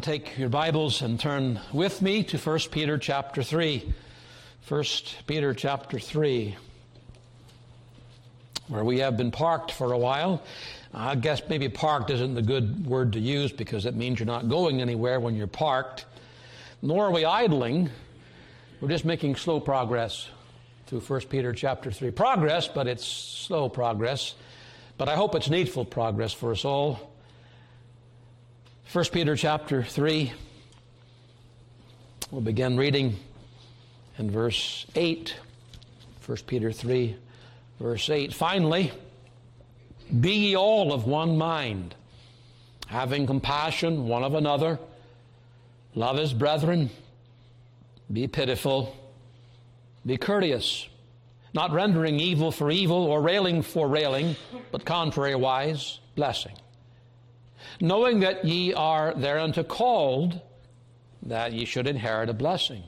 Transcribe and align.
Take 0.00 0.38
your 0.38 0.48
Bibles 0.48 1.02
and 1.02 1.20
turn 1.20 1.60
with 1.72 2.02
me 2.02 2.24
to 2.24 2.36
1 2.36 2.58
Peter 2.72 2.98
chapter 2.98 3.44
3. 3.44 3.94
1 4.66 4.84
Peter 5.28 5.54
chapter 5.54 6.00
3, 6.00 6.56
where 8.66 8.82
we 8.82 8.98
have 8.98 9.16
been 9.16 9.30
parked 9.30 9.70
for 9.70 9.92
a 9.92 9.96
while. 9.96 10.42
I 10.92 11.14
guess 11.14 11.42
maybe 11.48 11.68
parked 11.68 12.10
isn't 12.10 12.34
the 12.34 12.42
good 12.42 12.84
word 12.84 13.12
to 13.12 13.20
use 13.20 13.52
because 13.52 13.86
it 13.86 13.94
means 13.94 14.18
you're 14.18 14.26
not 14.26 14.48
going 14.48 14.80
anywhere 14.82 15.20
when 15.20 15.36
you're 15.36 15.46
parked. 15.46 16.06
Nor 16.82 17.06
are 17.06 17.12
we 17.12 17.24
idling. 17.24 17.88
We're 18.80 18.88
just 18.88 19.04
making 19.04 19.36
slow 19.36 19.60
progress 19.60 20.28
through 20.88 21.02
1 21.02 21.20
Peter 21.30 21.52
chapter 21.52 21.92
3. 21.92 22.10
Progress, 22.10 22.66
but 22.66 22.88
it's 22.88 23.06
slow 23.06 23.68
progress. 23.68 24.34
But 24.98 25.08
I 25.08 25.14
hope 25.14 25.36
it's 25.36 25.48
needful 25.48 25.84
progress 25.84 26.32
for 26.32 26.50
us 26.50 26.64
all. 26.64 27.13
1 28.94 29.06
Peter 29.06 29.34
chapter 29.34 29.82
3. 29.82 30.32
We'll 32.30 32.42
begin 32.42 32.76
reading 32.76 33.16
in 34.18 34.30
verse 34.30 34.86
8. 34.94 35.34
1 36.24 36.38
Peter 36.46 36.70
3, 36.70 37.16
verse 37.80 38.08
8. 38.08 38.32
Finally, 38.32 38.92
be 40.20 40.34
ye 40.34 40.56
all 40.56 40.92
of 40.92 41.08
one 41.08 41.36
mind, 41.36 41.96
having 42.86 43.26
compassion 43.26 44.06
one 44.06 44.22
of 44.22 44.34
another, 44.34 44.78
love 45.96 46.20
as 46.20 46.32
brethren, 46.32 46.88
be 48.12 48.28
pitiful, 48.28 48.94
be 50.06 50.16
courteous, 50.16 50.88
not 51.52 51.72
rendering 51.72 52.20
evil 52.20 52.52
for 52.52 52.70
evil 52.70 53.06
or 53.06 53.20
railing 53.20 53.60
for 53.62 53.88
railing, 53.88 54.36
but 54.70 54.84
contrariwise, 54.84 55.98
blessing 56.14 56.54
knowing 57.80 58.20
that 58.20 58.44
ye 58.44 58.72
are 58.74 59.14
thereunto 59.14 59.62
called, 59.62 60.40
that 61.22 61.52
ye 61.52 61.64
should 61.64 61.86
inherit 61.86 62.28
a 62.28 62.34
blessing. 62.34 62.82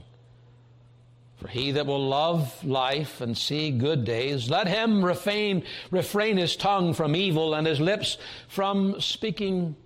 For 1.36 1.48
he 1.48 1.72
that 1.72 1.86
will 1.86 2.08
love 2.08 2.64
life 2.64 3.20
and 3.20 3.36
see 3.36 3.70
good 3.70 4.04
days, 4.04 4.48
let 4.48 4.66
him 4.66 5.04
refrain, 5.04 5.64
refrain 5.90 6.38
his 6.38 6.56
tongue 6.56 6.94
from 6.94 7.14
evil 7.14 7.54
and 7.54 7.66
his 7.66 7.78
lips 7.78 8.16
from 8.48 9.00
speaking 9.00 9.76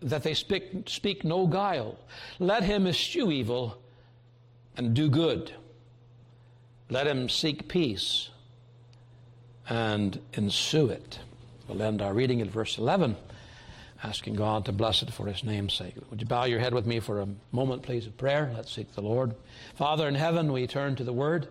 that 0.00 0.22
they 0.22 0.34
speak, 0.34 0.88
speak 0.88 1.24
no 1.24 1.46
guile. 1.46 1.96
Let 2.38 2.64
him 2.64 2.86
eschew 2.86 3.30
evil 3.30 3.78
and 4.76 4.94
do 4.94 5.08
good. 5.08 5.52
Let 6.90 7.06
him 7.06 7.28
seek 7.28 7.68
peace 7.68 8.30
and 9.68 10.20
ensue 10.32 10.88
it. 10.88 11.18
We'll 11.68 11.82
end 11.82 12.00
our 12.00 12.14
reading 12.14 12.40
at 12.40 12.48
verse 12.48 12.78
11 12.78 13.16
asking 14.02 14.34
God 14.34 14.64
to 14.66 14.72
bless 14.72 15.02
it 15.02 15.12
for 15.12 15.26
His 15.26 15.42
name's 15.42 15.74
sake. 15.74 15.94
Would 16.10 16.20
you 16.20 16.26
bow 16.26 16.44
your 16.44 16.60
head 16.60 16.74
with 16.74 16.86
me 16.86 17.00
for 17.00 17.20
a 17.20 17.28
moment, 17.52 17.82
please, 17.82 18.06
of 18.06 18.16
prayer? 18.16 18.52
Let's 18.54 18.72
seek 18.72 18.94
the 18.94 19.02
Lord. 19.02 19.34
Father 19.74 20.06
in 20.06 20.14
heaven, 20.14 20.52
we 20.52 20.66
turn 20.66 20.94
to 20.96 21.04
the 21.04 21.12
Word, 21.12 21.48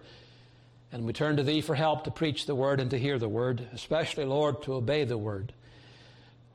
and 0.91 1.03
we 1.03 1.13
turn 1.13 1.37
to 1.37 1.43
Thee 1.43 1.61
for 1.61 1.75
help 1.75 2.05
to 2.05 2.11
preach 2.11 2.45
the 2.45 2.55
Word 2.55 2.79
and 2.79 2.89
to 2.91 2.99
hear 2.99 3.19
the 3.19 3.29
Word, 3.29 3.67
especially, 3.73 4.25
Lord, 4.25 4.61
to 4.63 4.75
obey 4.75 5.03
the 5.03 5.17
Word. 5.17 5.53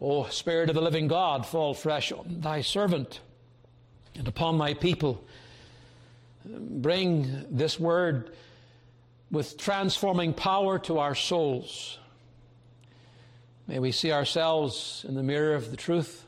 O 0.00 0.24
Spirit 0.28 0.68
of 0.68 0.74
the 0.74 0.82
living 0.82 1.08
God, 1.08 1.46
fall 1.46 1.74
fresh 1.74 2.10
on 2.10 2.40
Thy 2.40 2.62
servant 2.62 3.20
and 4.14 4.27
upon 4.27 4.58
Thy 4.58 4.74
people. 4.74 5.22
Bring 6.44 7.44
this 7.50 7.78
Word 7.78 8.32
with 9.30 9.56
transforming 9.56 10.34
power 10.34 10.78
to 10.80 10.98
our 10.98 11.14
souls. 11.14 11.98
May 13.68 13.78
we 13.78 13.92
see 13.92 14.10
ourselves 14.10 15.05
in 15.08 15.14
the 15.14 15.22
mirror 15.22 15.55
of 15.55 15.70
the 15.70 15.77
truth, 15.77 16.27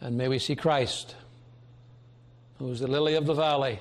and 0.00 0.18
may 0.18 0.28
we 0.28 0.38
see 0.38 0.54
Christ, 0.54 1.16
who 2.58 2.70
is 2.70 2.80
the 2.80 2.86
lily 2.86 3.14
of 3.14 3.26
the 3.26 3.34
valley, 3.34 3.80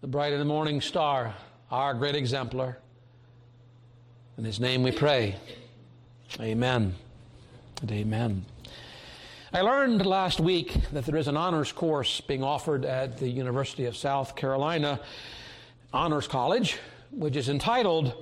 the 0.00 0.06
bright 0.06 0.32
and 0.32 0.40
the 0.40 0.46
morning 0.46 0.80
star, 0.80 1.34
our 1.70 1.92
great 1.94 2.16
exemplar. 2.16 2.78
In 4.38 4.44
his 4.44 4.60
name 4.60 4.82
we 4.82 4.92
pray. 4.92 5.36
Amen 6.40 6.94
and 7.82 7.92
amen. 7.92 8.46
I 9.52 9.60
learned 9.60 10.06
last 10.06 10.40
week 10.40 10.74
that 10.92 11.04
there 11.04 11.16
is 11.16 11.28
an 11.28 11.36
honors 11.36 11.70
course 11.70 12.22
being 12.22 12.42
offered 12.42 12.86
at 12.86 13.18
the 13.18 13.28
University 13.28 13.84
of 13.84 13.94
South 13.94 14.34
Carolina 14.34 14.98
Honors 15.92 16.26
College, 16.26 16.78
which 17.10 17.36
is 17.36 17.50
entitled 17.50 18.14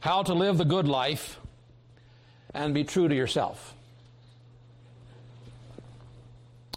How 0.00 0.22
to 0.24 0.34
Live 0.34 0.58
the 0.58 0.66
Good 0.66 0.86
Life 0.86 1.38
and 2.54 2.74
be 2.74 2.84
true 2.84 3.08
to 3.08 3.14
yourself. 3.14 3.74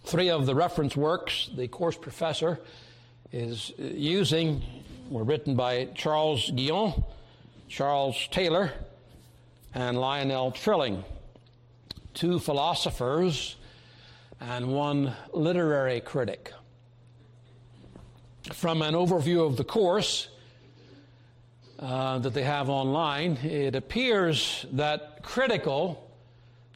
Three 0.03 0.29
of 0.29 0.45
the 0.45 0.55
reference 0.55 0.95
works 0.97 1.49
the 1.55 1.67
course 1.67 1.97
professor 1.97 2.59
is 3.31 3.71
using 3.77 4.61
were 5.09 5.23
written 5.23 5.55
by 5.55 5.85
Charles 5.95 6.49
Guignon, 6.51 7.03
Charles 7.67 8.27
Taylor, 8.31 8.71
and 9.73 9.97
Lionel 9.97 10.51
Trilling, 10.51 11.03
two 12.13 12.39
philosophers 12.39 13.55
and 14.39 14.73
one 14.73 15.13
literary 15.33 16.01
critic. 16.01 16.51
From 18.51 18.81
an 18.81 18.95
overview 18.95 19.45
of 19.45 19.55
the 19.55 19.63
course, 19.63 20.27
uh, 21.81 22.19
that 22.19 22.33
they 22.33 22.43
have 22.43 22.69
online, 22.69 23.37
it 23.37 23.75
appears 23.75 24.65
that 24.71 25.23
critical 25.23 26.07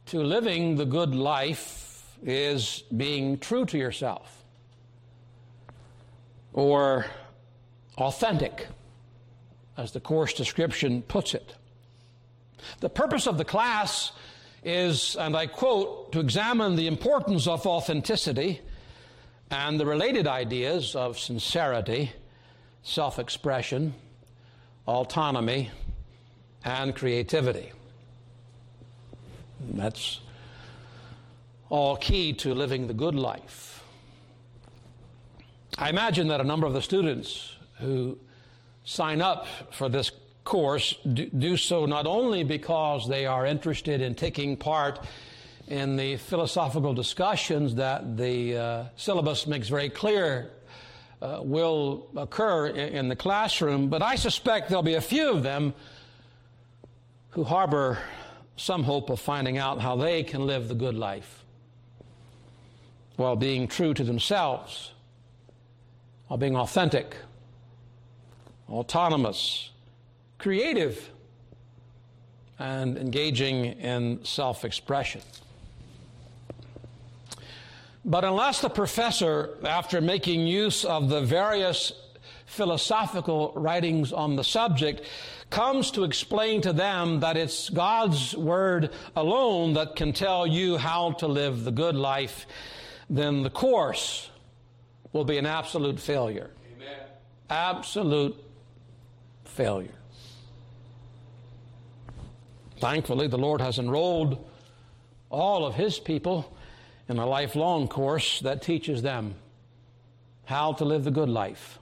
to 0.06 0.22
living 0.22 0.76
the 0.76 0.84
good 0.84 1.14
life 1.14 2.16
is 2.24 2.82
being 2.96 3.38
true 3.38 3.64
to 3.66 3.78
yourself 3.78 4.44
or 6.52 7.06
authentic, 7.98 8.66
as 9.76 9.92
the 9.92 10.00
course 10.00 10.32
description 10.32 11.02
puts 11.02 11.34
it. 11.34 11.54
The 12.80 12.88
purpose 12.88 13.26
of 13.26 13.38
the 13.38 13.44
class 13.44 14.12
is, 14.64 15.16
and 15.16 15.36
I 15.36 15.46
quote, 15.46 16.12
to 16.12 16.20
examine 16.20 16.74
the 16.74 16.86
importance 16.86 17.46
of 17.46 17.66
authenticity 17.66 18.60
and 19.50 19.78
the 19.78 19.86
related 19.86 20.26
ideas 20.26 20.96
of 20.96 21.18
sincerity, 21.18 22.12
self 22.82 23.18
expression, 23.18 23.94
autonomy, 24.86 25.70
and 26.64 26.94
creativity. 26.94 27.72
That's 29.72 30.20
all 31.68 31.96
key 31.96 32.32
to 32.34 32.54
living 32.54 32.86
the 32.86 32.94
good 32.94 33.14
life. 33.14 33.82
I 35.78 35.90
imagine 35.90 36.28
that 36.28 36.40
a 36.40 36.44
number 36.44 36.66
of 36.66 36.72
the 36.72 36.82
students 36.82 37.56
who 37.78 38.18
sign 38.84 39.20
up 39.20 39.46
for 39.72 39.88
this 39.88 40.10
course 40.44 40.94
do, 41.12 41.26
do, 41.26 41.56
so 41.56 41.86
not 41.86 42.06
only 42.06 42.44
because 42.44 43.08
they 43.08 43.26
are 43.26 43.44
interested 43.44 44.00
in 44.00 44.14
taking 44.14 44.56
part 44.56 45.04
in 45.68 45.96
the 45.96 46.16
philosophical 46.16 46.94
discussions 46.94 47.74
that 47.74 48.16
the 48.16 48.56
uh, 48.56 48.84
syllabus 48.96 49.46
makes 49.46 49.68
very 49.68 49.90
clear 49.90 50.50
uh, 51.22 51.40
will 51.42 52.08
occur 52.16 52.68
in, 52.68 52.88
in 52.94 53.08
the 53.08 53.16
classroom, 53.16 53.88
but 53.88 54.02
I 54.02 54.16
suspect 54.16 54.68
there'll 54.68 54.82
be 54.82 54.94
a 54.94 55.00
few 55.00 55.30
of 55.30 55.42
them 55.42 55.74
who 57.30 57.44
harbor 57.44 57.98
some 58.56 58.82
hope 58.82 59.10
of 59.10 59.20
finding 59.20 59.58
out 59.58 59.80
how 59.80 59.96
they 59.96 60.22
can 60.22 60.46
live 60.46 60.68
the 60.68 60.74
good 60.74 60.94
life 60.94 61.44
while 63.16 63.36
being 63.36 63.66
true 63.66 63.94
to 63.94 64.04
themselves, 64.04 64.92
while 66.28 66.38
being 66.38 66.56
authentic, 66.56 67.16
autonomous, 68.68 69.70
creative, 70.38 71.10
and 72.58 72.96
engaging 72.96 73.64
in 73.64 74.24
self 74.24 74.64
expression. 74.64 75.20
But 78.06 78.24
unless 78.24 78.60
the 78.60 78.70
professor, 78.70 79.58
after 79.64 80.00
making 80.00 80.46
use 80.46 80.84
of 80.84 81.08
the 81.08 81.22
various 81.22 81.92
philosophical 82.46 83.52
writings 83.56 84.12
on 84.12 84.36
the 84.36 84.44
subject, 84.44 85.02
comes 85.50 85.90
to 85.90 86.04
explain 86.04 86.60
to 86.60 86.72
them 86.72 87.18
that 87.20 87.36
it's 87.36 87.68
God's 87.68 88.36
Word 88.36 88.92
alone 89.16 89.74
that 89.74 89.96
can 89.96 90.12
tell 90.12 90.46
you 90.46 90.76
how 90.76 91.12
to 91.12 91.26
live 91.26 91.64
the 91.64 91.72
good 91.72 91.96
life, 91.96 92.46
then 93.10 93.42
the 93.42 93.50
course 93.50 94.30
will 95.12 95.24
be 95.24 95.38
an 95.38 95.46
absolute 95.46 95.98
failure. 95.98 96.50
Amen. 96.76 96.98
Absolute 97.50 98.36
failure. 99.44 99.90
Thankfully, 102.78 103.26
the 103.26 103.38
Lord 103.38 103.60
has 103.60 103.80
enrolled 103.80 104.48
all 105.28 105.66
of 105.66 105.74
His 105.74 105.98
people 105.98 106.55
in 107.08 107.18
a 107.18 107.26
lifelong 107.26 107.88
course 107.88 108.40
that 108.40 108.62
teaches 108.62 109.02
them 109.02 109.34
how 110.44 110.72
to 110.74 110.84
live 110.84 111.04
the 111.04 111.10
good 111.10 111.28
life. 111.28 111.78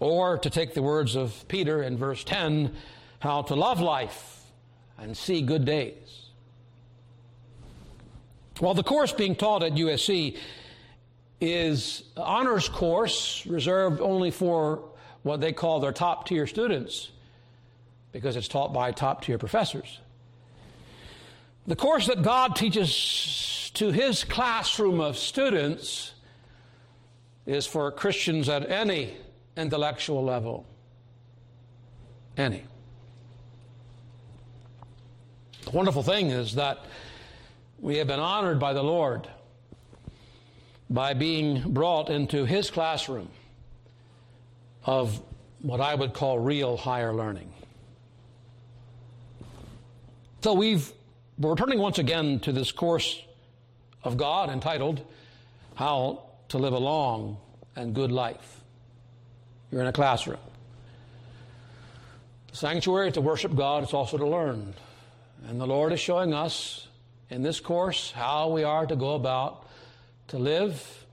Or, 0.00 0.38
to 0.38 0.50
take 0.50 0.74
the 0.74 0.82
words 0.82 1.16
of 1.16 1.46
Peter 1.48 1.82
in 1.82 1.96
verse 1.96 2.22
10, 2.22 2.72
how 3.18 3.42
to 3.42 3.54
love 3.54 3.80
life 3.80 4.44
and 4.96 5.16
see 5.16 5.42
good 5.42 5.64
days. 5.64 6.26
Well, 8.60 8.74
the 8.74 8.82
course 8.82 9.12
being 9.12 9.34
taught 9.34 9.62
at 9.62 9.72
USC 9.72 10.36
is 11.40 12.02
honors 12.16 12.68
course 12.68 13.46
reserved 13.46 14.00
only 14.00 14.30
for 14.30 14.82
what 15.22 15.40
they 15.40 15.52
call 15.52 15.80
their 15.80 15.92
top 15.92 16.26
tier 16.26 16.46
students 16.46 17.10
because 18.12 18.36
it's 18.36 18.48
taught 18.48 18.72
by 18.72 18.90
top 18.90 19.22
tier 19.22 19.38
professors. 19.38 20.00
The 21.66 21.76
course 21.76 22.06
that 22.06 22.22
God 22.22 22.56
teaches 22.56 22.90
to 23.70 23.90
his 23.90 24.24
classroom 24.24 25.00
of 25.00 25.16
students 25.16 26.12
is 27.46 27.66
for 27.66 27.90
Christians 27.90 28.48
at 28.48 28.70
any 28.70 29.16
intellectual 29.56 30.22
level. 30.22 30.66
Any. 32.36 32.62
The 35.64 35.70
wonderful 35.70 36.02
thing 36.02 36.30
is 36.30 36.54
that 36.54 36.84
we 37.80 37.96
have 37.96 38.06
been 38.06 38.20
honored 38.20 38.58
by 38.58 38.72
the 38.72 38.82
Lord 38.82 39.28
by 40.90 41.14
being 41.14 41.72
brought 41.72 42.08
into 42.08 42.44
his 42.44 42.70
classroom 42.70 43.28
of 44.84 45.20
what 45.60 45.80
I 45.80 45.94
would 45.94 46.14
call 46.14 46.38
real 46.38 46.76
higher 46.76 47.12
learning. 47.12 47.52
So 50.42 50.54
we've 50.54 50.92
we're 51.38 51.50
returning 51.50 51.78
once 51.78 51.98
again 51.98 52.40
to 52.40 52.52
this 52.52 52.72
course 52.72 53.22
of 54.08 54.16
God 54.16 54.48
entitled 54.48 55.02
How 55.74 56.24
to 56.48 56.56
Live 56.56 56.72
a 56.72 56.78
Long 56.78 57.36
and 57.76 57.94
Good 57.94 58.10
Life. 58.10 58.62
You're 59.70 59.82
in 59.82 59.86
a 59.86 59.92
classroom. 59.92 60.38
The 62.50 62.56
sanctuary 62.56 63.12
to 63.12 63.20
worship 63.20 63.54
God, 63.54 63.82
it's 63.82 63.92
also 63.92 64.16
to 64.16 64.26
learn. 64.26 64.72
And 65.46 65.60
the 65.60 65.66
Lord 65.66 65.92
is 65.92 66.00
showing 66.00 66.32
us 66.32 66.88
in 67.28 67.42
this 67.42 67.60
course 67.60 68.10
how 68.10 68.48
we 68.48 68.64
are 68.64 68.86
to 68.86 68.96
go 68.96 69.14
about 69.14 69.68
to 70.28 70.38
live 70.38 71.04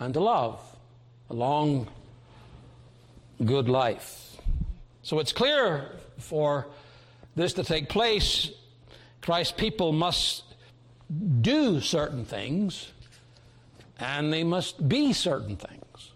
and 0.00 0.12
to 0.14 0.20
love 0.20 0.60
a 1.30 1.34
long, 1.34 1.86
good 3.44 3.68
life. 3.68 4.36
So 5.02 5.20
it's 5.20 5.32
clear 5.32 5.92
for 6.18 6.66
this 7.36 7.52
to 7.52 7.62
take 7.62 7.88
place, 7.88 8.50
Christ's 9.22 9.52
people 9.52 9.92
must 9.92 10.42
do 11.40 11.80
certain 11.80 12.24
things 12.24 12.92
and 13.98 14.32
they 14.32 14.44
must 14.44 14.88
be 14.88 15.12
certain 15.12 15.56
things. 15.56 16.12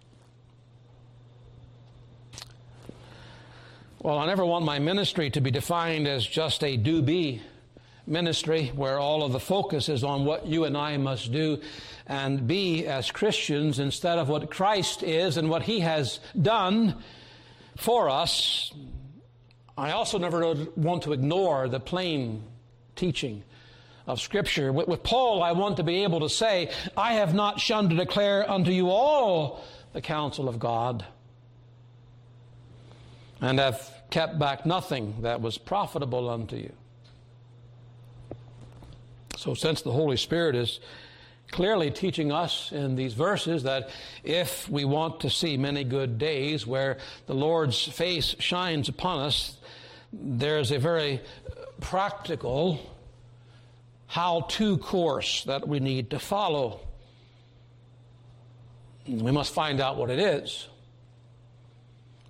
Well, 4.02 4.18
I 4.18 4.26
never 4.26 4.44
want 4.44 4.64
my 4.64 4.78
ministry 4.78 5.30
to 5.30 5.40
be 5.40 5.50
defined 5.50 6.08
as 6.08 6.26
just 6.26 6.64
a 6.64 6.76
do 6.76 7.02
be 7.02 7.42
ministry 8.06 8.68
where 8.74 8.98
all 8.98 9.22
of 9.22 9.32
the 9.32 9.40
focus 9.40 9.88
is 9.88 10.02
on 10.02 10.24
what 10.24 10.46
you 10.46 10.64
and 10.64 10.76
I 10.76 10.96
must 10.96 11.30
do 11.32 11.60
and 12.06 12.46
be 12.46 12.86
as 12.86 13.10
Christians 13.10 13.78
instead 13.78 14.18
of 14.18 14.28
what 14.28 14.50
Christ 14.50 15.02
is 15.02 15.36
and 15.36 15.48
what 15.48 15.62
He 15.62 15.80
has 15.80 16.18
done 16.40 16.96
for 17.76 18.08
us. 18.08 18.72
I 19.76 19.92
also 19.92 20.18
never 20.18 20.54
want 20.76 21.04
to 21.04 21.12
ignore 21.12 21.68
the 21.68 21.80
plain 21.80 22.42
teaching 22.96 23.44
of 24.10 24.20
Scripture. 24.20 24.72
With, 24.72 25.02
Paul, 25.02 25.42
I 25.42 25.52
want 25.52 25.76
to 25.76 25.82
be 25.82 26.02
able 26.02 26.20
to 26.20 26.28
say, 26.28 26.70
I 26.96 27.14
have 27.14 27.34
not 27.34 27.60
shunned 27.60 27.90
to 27.90 27.96
declare 27.96 28.48
unto 28.50 28.70
you 28.70 28.90
all 28.90 29.64
the 29.92 30.00
counsel 30.00 30.48
of 30.48 30.58
God, 30.58 31.04
and 33.40 33.58
have 33.58 33.90
kept 34.10 34.38
back 34.38 34.66
nothing 34.66 35.22
that 35.22 35.40
was 35.40 35.58
profitable 35.58 36.28
unto 36.28 36.56
you. 36.56 36.72
So, 39.36 39.54
since 39.54 39.82
the 39.82 39.92
Holy 39.92 40.16
Spirit 40.16 40.54
is 40.54 40.80
clearly 41.50 41.90
teaching 41.90 42.30
us 42.30 42.70
in 42.70 42.94
these 42.94 43.14
verses 43.14 43.62
that 43.64 43.88
if 44.22 44.68
we 44.68 44.84
want 44.84 45.20
to 45.20 45.30
see 45.30 45.56
many 45.56 45.82
good 45.82 46.18
days 46.18 46.66
where 46.66 46.98
the 47.26 47.34
Lord's 47.34 47.82
face 47.82 48.36
shines 48.38 48.88
upon 48.88 49.20
us, 49.20 49.56
there's 50.12 50.70
a 50.70 50.78
very 50.78 51.20
practical 51.80 52.78
how 54.10 54.42
to 54.48 54.76
course 54.78 55.44
that 55.44 55.66
we 55.66 55.80
need 55.80 56.10
to 56.10 56.18
follow. 56.18 56.80
We 59.06 59.32
must 59.32 59.54
find 59.54 59.80
out 59.80 59.96
what 59.96 60.10
it 60.10 60.18
is 60.18 60.68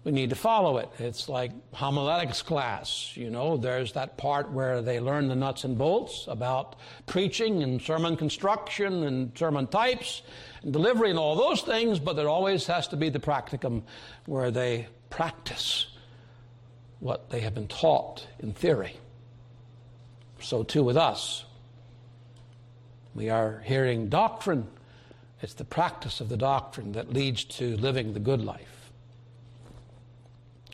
we 0.03 0.13
need 0.13 0.31
to 0.31 0.37
follow 0.37 0.79
it. 0.79 0.89
It's 0.99 1.29
like 1.29 1.53
homiletics 1.75 2.41
class. 2.43 3.13
You 3.17 3.29
know, 3.29 3.59
there's 3.59 3.93
that 3.93 4.17
part 4.17 4.51
where 4.51 4.81
they 4.81 4.99
learn 4.99 5.29
the 5.29 5.35
nuts 5.35 5.65
and 5.65 5.77
bolts 5.77 6.25
about 6.27 6.77
preaching 7.07 7.63
and 7.63 7.83
sermon 7.83 8.17
construction 8.17 9.03
and 9.05 9.37
sermon 9.37 9.67
types 9.67 10.23
and 10.63 10.73
delivery 10.73 11.11
and 11.11 11.19
all 11.19 11.37
those 11.37 11.61
things, 11.61 11.99
but 11.99 12.17
there 12.17 12.29
always 12.29 12.67
has 12.67 12.89
to 12.89 12.97
be 12.97 13.11
the 13.11 13.19
practicum 13.19 13.83
where 14.25 14.51
they 14.51 14.89
practice 15.11 15.87
what 17.01 17.29
they 17.29 17.41
have 17.41 17.55
been 17.55 17.69
taught 17.69 18.27
in 18.39 18.55
theory. 18.55 18.97
So 20.41 20.63
too 20.63 20.83
with 20.83 20.97
us. 20.97 21.45
We 23.15 23.29
are 23.29 23.63
hearing 23.65 24.09
doctrine. 24.09 24.67
It's 25.43 25.55
the 25.55 25.65
practice 25.65 26.21
of 26.21 26.29
the 26.29 26.37
doctrine 26.37 26.93
that 26.93 27.13
leads 27.13 27.45
to 27.45 27.77
living 27.77 28.13
the 28.13 28.21
good 28.21 28.43
life. 28.43 28.93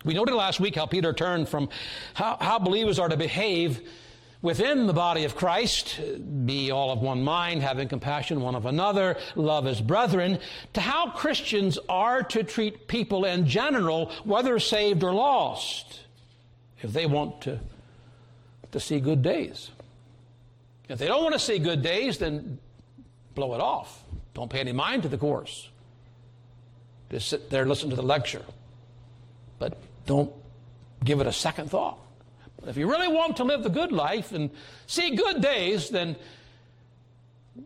We 0.04 0.14
noted 0.14 0.34
last 0.34 0.60
week 0.60 0.76
how 0.76 0.86
Peter 0.86 1.12
turned 1.12 1.48
from 1.48 1.68
how, 2.14 2.36
how 2.40 2.58
believers 2.58 2.98
are 2.98 3.08
to 3.08 3.16
behave 3.16 3.80
within 4.42 4.86
the 4.86 4.92
body 4.92 5.24
of 5.24 5.34
Christ, 5.34 6.00
be 6.44 6.70
all 6.70 6.92
of 6.92 7.00
one 7.00 7.22
mind, 7.22 7.62
having 7.62 7.88
compassion 7.88 8.40
one 8.40 8.54
of 8.54 8.66
another, 8.66 9.16
love 9.34 9.66
as 9.66 9.80
brethren, 9.80 10.38
to 10.74 10.80
how 10.80 11.10
Christians 11.10 11.78
are 11.88 12.22
to 12.22 12.44
treat 12.44 12.86
people 12.86 13.24
in 13.24 13.46
general, 13.46 14.12
whether 14.24 14.58
saved 14.60 15.02
or 15.02 15.12
lost, 15.12 16.00
if 16.82 16.92
they 16.92 17.06
want 17.06 17.40
to, 17.42 17.58
to 18.70 18.78
see 18.78 19.00
good 19.00 19.22
days. 19.22 19.70
If 20.88 20.98
they 20.98 21.06
don't 21.06 21.22
want 21.22 21.34
to 21.34 21.40
see 21.40 21.58
good 21.58 21.82
days, 21.82 22.18
then 22.18 22.58
blow 23.34 23.54
it 23.54 23.60
off. 23.60 24.02
Don't 24.34 24.50
pay 24.50 24.60
any 24.60 24.72
mind 24.72 25.02
to 25.02 25.08
the 25.08 25.18
course. 25.18 25.68
Just 27.10 27.28
sit 27.28 27.50
there 27.50 27.62
and 27.62 27.68
listen 27.68 27.90
to 27.90 27.96
the 27.96 28.02
lecture. 28.02 28.42
But 29.58 29.78
don't 30.06 30.32
give 31.04 31.20
it 31.20 31.26
a 31.26 31.32
second 31.32 31.70
thought. 31.70 31.98
But 32.60 32.68
if 32.68 32.76
you 32.76 32.90
really 32.90 33.08
want 33.08 33.36
to 33.38 33.44
live 33.44 33.62
the 33.62 33.70
good 33.70 33.92
life 33.92 34.32
and 34.32 34.50
see 34.86 35.14
good 35.14 35.40
days, 35.40 35.90
then 35.90 36.16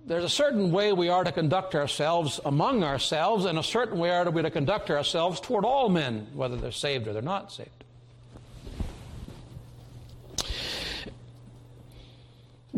there's 0.06 0.24
a 0.24 0.28
certain 0.28 0.70
way 0.70 0.92
we 0.92 1.08
are 1.08 1.24
to 1.24 1.32
conduct 1.32 1.74
ourselves 1.74 2.40
among 2.44 2.84
ourselves, 2.84 3.44
and 3.44 3.58
a 3.58 3.62
certain 3.62 3.98
way 3.98 4.10
are 4.10 4.30
we 4.30 4.42
to 4.42 4.50
conduct 4.50 4.90
ourselves 4.90 5.40
toward 5.40 5.64
all 5.64 5.88
men, 5.88 6.28
whether 6.34 6.56
they're 6.56 6.70
saved 6.70 7.08
or 7.08 7.12
they're 7.12 7.22
not 7.22 7.52
saved. 7.52 7.79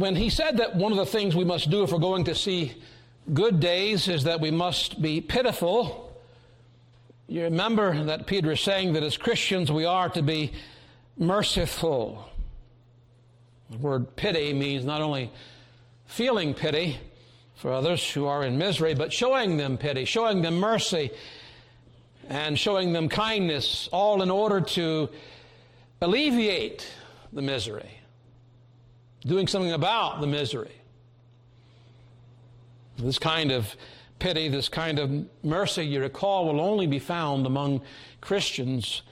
When 0.02 0.16
he 0.16 0.30
said 0.30 0.56
that 0.56 0.74
one 0.74 0.90
of 0.90 0.98
the 0.98 1.06
things 1.06 1.36
we 1.36 1.44
must 1.44 1.70
do 1.70 1.84
if 1.84 1.92
we're 1.92 2.00
going 2.00 2.24
to 2.24 2.34
see 2.34 2.74
good 3.32 3.60
days 3.60 4.08
is 4.08 4.24
that 4.24 4.40
we 4.40 4.50
must 4.50 5.00
be 5.00 5.20
pitiful, 5.20 6.20
you 7.28 7.44
remember 7.44 8.06
that 8.06 8.26
Peter 8.26 8.50
is 8.50 8.60
saying 8.60 8.94
that 8.94 9.04
as 9.04 9.16
Christians 9.16 9.70
we 9.70 9.84
are 9.84 10.08
to 10.08 10.20
be 10.20 10.54
merciful. 11.16 12.28
The 13.70 13.78
word 13.78 14.16
pity 14.16 14.52
means 14.52 14.84
not 14.84 15.02
only 15.02 15.30
feeling 16.06 16.52
pity 16.52 16.98
for 17.54 17.72
others 17.72 18.04
who 18.10 18.26
are 18.26 18.42
in 18.42 18.58
misery, 18.58 18.94
but 18.94 19.12
showing 19.12 19.56
them 19.56 19.78
pity, 19.78 20.04
showing 20.04 20.42
them 20.42 20.56
mercy, 20.56 21.12
and 22.28 22.58
showing 22.58 22.92
them 22.92 23.08
kindness, 23.08 23.88
all 23.92 24.20
in 24.20 24.32
order 24.32 24.60
to 24.60 25.10
alleviate 26.00 26.88
the 27.32 27.40
misery, 27.40 28.01
doing 29.26 29.46
something 29.46 29.72
about 29.72 30.20
the 30.20 30.26
misery. 30.26 30.72
This 32.98 33.18
kind 33.18 33.50
of 33.50 33.74
pity, 34.18 34.48
this 34.48 34.68
kind 34.68 34.98
of 34.98 35.26
mercy, 35.42 35.84
you 35.84 36.00
recall, 36.00 36.46
will 36.46 36.60
only 36.60 36.86
be 36.86 36.98
found 36.98 37.46
among 37.46 37.82
Christians, 38.20 39.02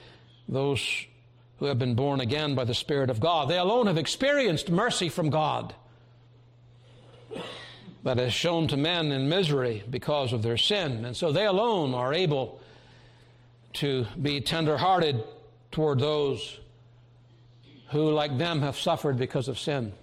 those 0.47 0.81
who 1.59 1.65
have 1.65 1.77
been 1.77 1.95
born 1.95 2.21
again 2.21 2.55
by 2.55 2.63
the 2.63 2.73
Spirit 2.73 3.09
of 3.09 3.19
God. 3.19 3.49
They 3.49 3.57
alone 3.57 3.87
have 3.87 3.97
experienced 3.97 4.69
mercy 4.69 5.09
from 5.09 5.29
God 5.29 5.75
that 8.03 8.19
is 8.19 8.33
shown 8.33 8.67
to 8.69 8.77
men 8.77 9.11
in 9.11 9.29
misery 9.29 9.83
because 9.89 10.33
of 10.33 10.41
their 10.41 10.57
sin. 10.57 11.05
And 11.05 11.15
so 11.15 11.31
they 11.31 11.45
alone 11.45 11.93
are 11.93 12.13
able 12.13 12.59
to 13.73 14.05
be 14.19 14.41
tenderhearted 14.41 15.23
toward 15.71 15.99
those 15.99 16.59
who, 17.89 18.11
like 18.11 18.37
them, 18.37 18.61
have 18.61 18.77
suffered 18.77 19.17
because 19.17 19.47
of 19.47 19.59
sin. 19.59 19.93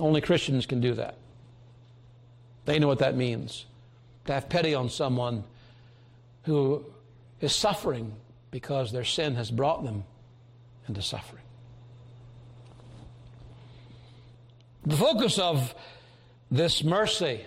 Only 0.00 0.20
Christians 0.20 0.66
can 0.66 0.80
do 0.80 0.94
that. 0.94 1.16
They 2.64 2.78
know 2.78 2.86
what 2.86 2.98
that 3.00 3.16
means 3.16 3.66
to 4.26 4.34
have 4.34 4.48
pity 4.48 4.74
on 4.74 4.88
someone 4.90 5.44
who 6.44 6.84
is 7.40 7.54
suffering 7.54 8.12
because 8.50 8.92
their 8.92 9.04
sin 9.04 9.34
has 9.34 9.50
brought 9.50 9.84
them 9.84 10.04
into 10.86 11.02
suffering. 11.02 11.42
The 14.86 14.96
focus 14.96 15.38
of 15.38 15.74
this 16.50 16.82
mercy 16.82 17.44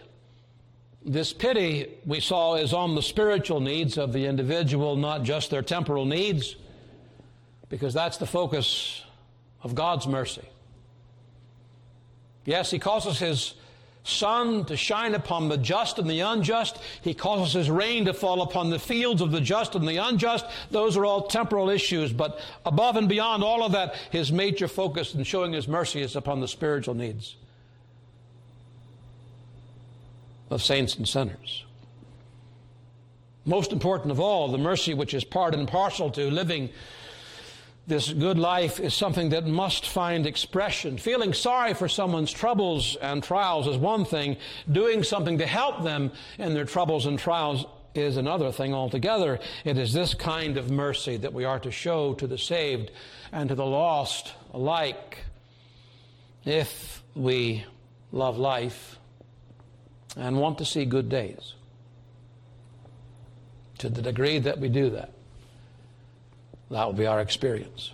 This 1.04 1.34
pity 1.34 1.88
we 2.06 2.20
saw 2.20 2.56
is 2.56 2.74
on 2.74 2.94
the 2.94 3.02
spiritual 3.02 3.60
needs 3.60 3.98
of 3.98 4.14
the 4.14 4.28
individual, 4.28 4.96
not 4.96 5.24
just 5.24 5.50
their 5.50 5.64
temporal 5.64 6.06
needs, 6.06 6.56
because 7.70 7.94
that's 7.94 8.18
the 8.18 8.28
focus 8.28 9.04
of 9.64 9.74
God's 9.74 10.06
mercy. 10.06 10.48
Yes, 12.46 12.72
He 12.72 12.80
causes 12.80 13.20
His 13.20 13.54
sun 14.04 14.66
to 14.66 14.76
shine 14.76 15.14
upon 15.14 15.48
the 15.48 15.58
just 15.58 16.00
and 16.00 16.10
the 16.10 16.22
unjust. 16.22 16.78
He 17.02 17.14
causes 17.14 17.54
His 17.54 17.70
rain 17.70 18.06
to 18.06 18.14
fall 18.14 18.42
upon 18.42 18.70
the 18.70 18.80
fields 18.80 19.22
of 19.22 19.32
the 19.32 19.42
just 19.42 19.76
and 19.76 19.88
the 19.88 19.98
unjust. 19.98 20.46
Those 20.72 20.98
are 20.98 21.06
all 21.06 21.28
temporal 21.28 21.70
issues, 21.70 22.12
but 22.12 22.40
above 22.66 22.96
and 22.96 23.08
beyond 23.08 23.44
all 23.44 23.64
of 23.64 23.74
that, 23.74 23.96
His 24.12 24.32
major 24.32 24.68
focus 24.68 25.14
in 25.14 25.24
showing 25.24 25.54
His 25.54 25.68
mercy 25.68 26.02
is 26.02 26.16
upon 26.16 26.40
the 26.42 26.48
spiritual 26.48 26.96
needs 26.96 27.36
of 30.50 30.62
saints 30.62 30.96
and 30.96 31.08
sinners. 31.08 31.64
Most 33.46 33.72
important 33.72 34.12
of 34.12 34.20
all, 34.20 34.50
the 34.50 34.58
mercy 34.58 34.94
which 34.94 35.14
is 35.14 35.24
part 35.24 35.56
and 35.56 35.68
parcel 35.68 36.12
to 36.12 36.30
living 36.30 36.70
this 37.88 38.14
good 38.14 38.38
life 38.38 38.80
is 38.80 38.94
something 38.94 39.30
that 39.30 39.48
must 39.48 39.88
find 39.88 40.26
expression. 40.26 40.98
Feeling 40.98 41.34
sorry 41.34 41.74
for 41.74 41.90
someone's 41.90 42.32
troubles 42.32 42.96
and 43.02 43.24
trials 43.24 43.68
is 43.68 43.78
one 43.78 44.06
thing. 44.06 44.38
Doing 44.72 45.04
something 45.04 45.40
to 45.40 45.48
help 45.48 45.84
them 45.84 46.12
in 46.38 46.54
their 46.54 46.66
troubles 46.66 47.06
and 47.06 47.18
trials 47.18 47.66
is 47.96 48.18
another 48.18 48.52
thing 48.52 48.74
altogether. 48.74 49.40
It 49.66 49.78
is 49.78 49.94
this 49.94 50.14
kind 50.14 50.58
of 50.58 50.72
mercy 50.72 51.18
that 51.18 51.34
we 51.34 51.44
are 51.44 51.60
to 51.60 51.72
show 51.72 52.14
to 52.16 52.28
the 52.28 52.38
saved 52.38 52.92
and 53.32 53.50
to 53.50 53.56
the 53.56 53.66
lost 53.66 54.34
alike 54.54 55.20
if 56.46 57.04
we 57.16 57.66
love 58.12 58.38
life 58.38 58.98
and 60.16 60.40
want 60.40 60.58
to 60.60 60.66
see 60.66 60.86
good 60.86 61.10
days. 61.10 61.56
To 63.80 63.90
the 63.90 64.02
degree 64.02 64.38
that 64.40 64.60
we 64.60 64.70
do 64.70 64.92
that, 64.92 65.12
that 66.72 66.86
will 66.86 66.94
be 66.94 67.06
our 67.06 67.20
experience. 67.20 67.92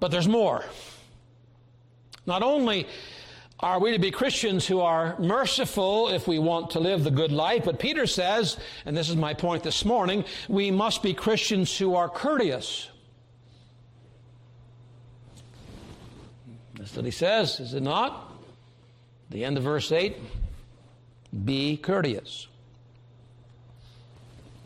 But 0.00 0.10
there's 0.10 0.28
more. 0.28 0.64
Not 2.26 2.42
only 2.42 2.86
are 3.60 3.78
we 3.78 3.92
to 3.92 3.98
be 3.98 4.10
Christians 4.10 4.66
who 4.66 4.80
are 4.80 5.18
merciful 5.18 6.08
if 6.08 6.26
we 6.26 6.38
want 6.38 6.70
to 6.70 6.80
live 6.80 7.04
the 7.04 7.10
good 7.10 7.30
life, 7.30 7.64
but 7.64 7.78
Peter 7.78 8.06
says, 8.06 8.56
and 8.84 8.96
this 8.96 9.08
is 9.08 9.16
my 9.16 9.34
point 9.34 9.62
this 9.62 9.84
morning, 9.84 10.24
we 10.48 10.70
must 10.70 11.02
be 11.02 11.14
Christians 11.14 11.76
who 11.76 11.94
are 11.94 12.08
courteous. 12.08 12.88
That's 16.74 16.96
what 16.96 17.04
he 17.04 17.10
says, 17.10 17.60
is 17.60 17.74
it 17.74 17.82
not? 17.82 18.32
The 19.28 19.44
end 19.44 19.56
of 19.58 19.64
verse 19.64 19.92
8 19.92 20.16
be 21.44 21.76
courteous. 21.76 22.48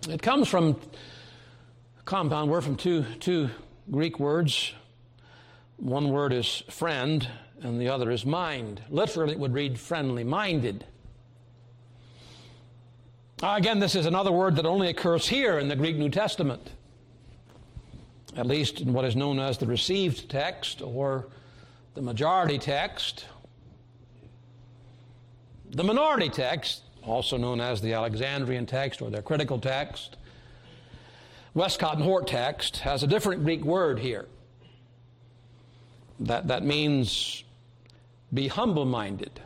It 0.09 0.23
comes 0.23 0.49
from 0.49 0.79
compound 2.04 2.50
word 2.50 2.62
from 2.62 2.76
two, 2.76 3.04
two 3.20 3.49
Greek 3.90 4.18
words. 4.18 4.73
One 5.76 6.11
word 6.11 6.32
is 6.32 6.62
friend, 6.70 7.26
and 7.62 7.80
the 7.80 7.88
other 7.88 8.11
is 8.11 8.26
mind. 8.26 8.82
Literally, 8.90 9.32
it 9.32 9.38
would 9.38 9.54
read 9.54 9.78
friendly 9.78 10.25
minded. 10.25 10.84
Ah, 13.42 13.56
again, 13.56 13.80
this 13.80 13.94
is 13.94 14.06
another 14.06 14.32
word 14.32 14.56
that 14.56 14.66
only 14.66 14.88
occurs 14.88 15.26
here 15.26 15.58
in 15.58 15.68
the 15.68 15.76
Greek 15.76 15.96
New 15.96 16.11
Testament, 16.11 16.70
at 18.37 18.46
least 18.46 18.80
in 18.80 18.92
what 18.92 19.04
is 19.04 19.16
known 19.16 19.40
as 19.40 19.58
the 19.58 19.66
received 19.66 20.30
text 20.30 20.82
or 20.82 21.26
the 21.94 22.02
majority 22.02 22.58
text. 22.58 23.26
The 25.70 25.84
minority 25.84 26.28
text, 26.28 26.82
also 27.02 27.37
known 27.37 27.61
as 27.61 27.80
the 27.80 27.94
Alexandrian 27.94 28.66
text 28.66 29.02
or 29.02 29.11
their 29.11 29.23
critical 29.23 29.58
text, 29.58 30.16
Westcott 31.54 31.94
and 31.94 32.02
Hort 32.02 32.26
text, 32.26 32.78
has 32.78 33.04
a 33.04 33.06
different 33.06 33.44
Greek 33.44 33.64
word 33.64 34.00
here. 34.00 34.26
That, 36.20 36.49
that 36.49 36.64
means 36.64 37.44
be 38.32 38.49
humble 38.49 38.84
minded. 38.84 39.40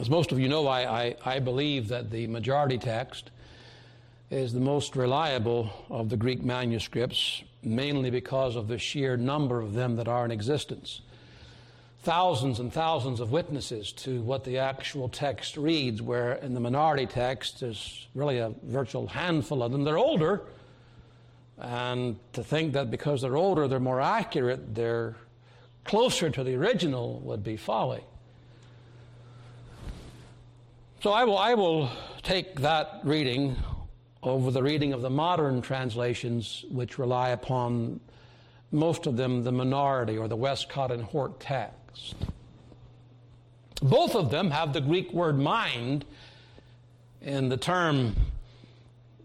As 0.00 0.10
most 0.10 0.32
of 0.32 0.40
you 0.40 0.48
know, 0.48 0.66
I, 0.66 1.04
I, 1.04 1.16
I, 1.24 1.38
believe 1.38 1.88
that 1.88 2.10
the 2.10 2.26
majority 2.26 2.76
text 2.76 3.30
is 4.30 4.52
the 4.52 4.60
most 4.60 4.96
reliable 4.96 5.70
of 5.88 6.10
the 6.10 6.16
Greek 6.16 6.42
manuscripts, 6.42 7.42
mainly 7.62 8.10
because 8.10 8.56
of 8.56 8.68
the 8.68 8.78
sheer 8.78 9.16
number 9.16 9.60
of 9.60 9.72
them 9.72 9.96
that 9.96 10.08
are 10.08 10.24
in 10.24 10.32
existence 10.32 11.02
thousands 12.06 12.60
and 12.60 12.72
thousands 12.72 13.18
of 13.18 13.32
witnesses 13.32 13.90
to 13.90 14.22
what 14.22 14.44
the 14.44 14.58
actual 14.58 15.08
text 15.08 15.56
reads, 15.56 16.00
where 16.00 16.34
in 16.34 16.54
the 16.54 16.60
minority 16.60 17.04
text 17.04 17.58
there's 17.58 18.06
really 18.14 18.38
a 18.38 18.52
virtual 18.62 19.08
handful 19.08 19.60
of 19.60 19.72
them. 19.72 19.82
They're 19.82 19.98
older, 19.98 20.42
and 21.58 22.16
to 22.34 22.44
think 22.44 22.74
that 22.74 22.92
because 22.92 23.22
they're 23.22 23.36
older, 23.36 23.66
they're 23.66 23.80
more 23.80 24.00
accurate, 24.00 24.72
they're 24.72 25.16
closer 25.82 26.30
to 26.30 26.44
the 26.44 26.54
original 26.54 27.18
would 27.24 27.42
be 27.42 27.56
folly. 27.56 28.04
So 31.02 31.10
I 31.10 31.24
will, 31.24 31.38
I 31.38 31.54
will 31.54 31.90
take 32.22 32.60
that 32.60 33.00
reading 33.02 33.56
over 34.22 34.52
the 34.52 34.62
reading 34.62 34.92
of 34.92 35.02
the 35.02 35.10
modern 35.10 35.60
translations, 35.60 36.64
which 36.70 36.98
rely 36.98 37.30
upon 37.30 37.98
most 38.72 39.06
of 39.06 39.16
them 39.16 39.44
the 39.44 39.52
minority 39.52 40.18
or 40.18 40.28
the 40.28 40.36
Westcott 40.36 40.90
and 40.90 41.02
Hort 41.02 41.40
text. 41.40 42.14
Both 43.82 44.14
of 44.14 44.30
them 44.30 44.50
have 44.50 44.72
the 44.72 44.80
Greek 44.80 45.12
word 45.12 45.38
mind 45.38 46.04
in 47.20 47.48
the 47.48 47.56
term, 47.56 48.14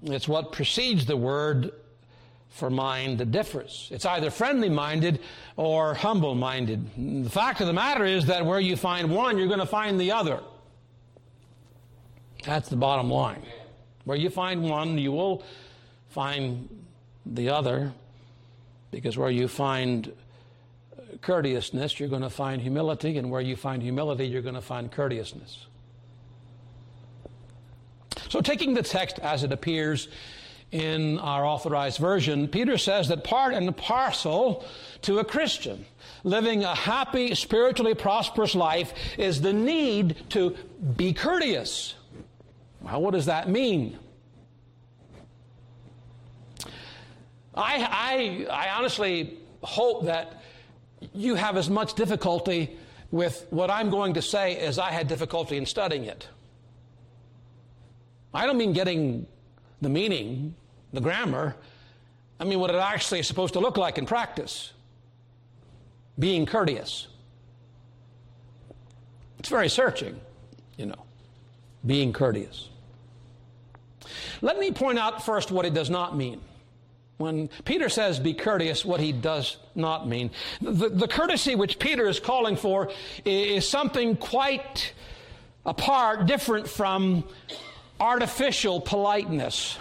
it's 0.03 0.27
what 0.27 0.51
precedes 0.51 1.05
the 1.05 1.15
word 1.15 1.71
for 2.49 2.69
mind 2.69 3.19
that 3.19 3.31
differs. 3.31 3.87
It's 3.91 4.05
either 4.05 4.29
friendly 4.29 4.69
minded 4.69 5.19
or 5.55 5.93
humble 5.93 6.35
minded. 6.35 7.23
The 7.23 7.29
fact 7.29 7.61
of 7.61 7.67
the 7.67 7.73
matter 7.73 8.03
is 8.03 8.25
that 8.25 8.45
where 8.45 8.59
you 8.59 8.75
find 8.75 9.09
one, 9.09 9.37
you're 9.37 9.47
going 9.47 9.59
to 9.59 9.65
find 9.65 9.99
the 9.99 10.11
other. 10.11 10.41
That's 12.43 12.69
the 12.69 12.75
bottom 12.75 13.09
line. 13.09 13.43
Where 14.03 14.17
you 14.17 14.29
find 14.29 14.63
one, 14.63 14.97
you 14.97 15.11
will 15.11 15.43
find 16.09 16.67
the 17.25 17.49
other, 17.49 17.93
because 18.91 19.17
where 19.17 19.31
you 19.31 19.47
find 19.47 20.11
courteousness, 21.21 21.99
you're 21.99 22.09
going 22.09 22.21
to 22.21 22.29
find 22.29 22.61
humility, 22.61 23.17
and 23.17 23.31
where 23.31 23.41
you 23.41 23.55
find 23.55 23.81
humility, 23.81 24.25
you're 24.25 24.41
going 24.41 24.55
to 24.55 24.61
find 24.61 24.91
courteousness. 24.91 25.65
So, 28.29 28.41
taking 28.41 28.73
the 28.73 28.83
text 28.83 29.19
as 29.19 29.43
it 29.43 29.51
appears 29.51 30.07
in 30.71 31.19
our 31.19 31.45
authorized 31.45 31.99
version, 31.99 32.47
Peter 32.47 32.77
says 32.77 33.09
that 33.09 33.23
part 33.23 33.53
and 33.53 33.75
parcel 33.75 34.65
to 35.01 35.19
a 35.19 35.25
Christian 35.25 35.85
living 36.23 36.63
a 36.63 36.75
happy, 36.75 37.35
spiritually 37.35 37.95
prosperous 37.95 38.55
life 38.55 38.93
is 39.17 39.41
the 39.41 39.53
need 39.53 40.15
to 40.29 40.55
be 40.95 41.13
courteous. 41.13 41.95
Well, 42.81 43.01
what 43.01 43.11
does 43.13 43.25
that 43.25 43.49
mean? 43.49 43.97
I, 47.53 48.45
I, 48.49 48.67
I 48.67 48.69
honestly 48.77 49.37
hope 49.61 50.05
that 50.05 50.41
you 51.13 51.35
have 51.35 51.57
as 51.57 51.69
much 51.69 51.95
difficulty 51.95 52.77
with 53.11 53.45
what 53.49 53.69
I'm 53.69 53.89
going 53.89 54.13
to 54.13 54.21
say 54.21 54.57
as 54.57 54.79
I 54.79 54.91
had 54.91 55.07
difficulty 55.07 55.57
in 55.57 55.65
studying 55.65 56.05
it. 56.05 56.27
I 58.33 58.45
don't 58.45 58.57
mean 58.57 58.71
getting 58.73 59.27
the 59.81 59.89
meaning, 59.89 60.55
the 60.93 61.01
grammar. 61.01 61.55
I 62.39 62.45
mean 62.45 62.59
what 62.59 62.69
it 62.69 62.77
actually 62.77 63.19
is 63.19 63.27
supposed 63.27 63.53
to 63.53 63.59
look 63.59 63.77
like 63.77 63.97
in 63.97 64.05
practice. 64.05 64.71
Being 66.17 66.45
courteous. 66.45 67.07
It's 69.39 69.49
very 69.49 69.69
searching, 69.69 70.19
you 70.77 70.85
know, 70.85 71.03
being 71.85 72.13
courteous. 72.13 72.69
Let 74.41 74.59
me 74.59 74.71
point 74.71 74.99
out 74.99 75.25
first 75.25 75.51
what 75.51 75.65
it 75.65 75.73
does 75.73 75.89
not 75.89 76.15
mean. 76.15 76.41
When 77.21 77.49
Peter 77.65 77.87
says 77.87 78.19
be 78.19 78.33
courteous, 78.33 78.83
what 78.83 78.99
he 78.99 79.11
does 79.11 79.57
not 79.75 80.07
mean. 80.07 80.31
The, 80.59 80.89
the 80.89 81.07
courtesy 81.07 81.55
which 81.55 81.79
Peter 81.79 82.07
is 82.07 82.19
calling 82.19 82.55
for 82.55 82.91
is 83.23 83.69
something 83.69 84.17
quite 84.17 84.93
apart, 85.65 86.25
different 86.25 86.67
from 86.67 87.23
artificial 87.99 88.81
politeness. 88.81 89.77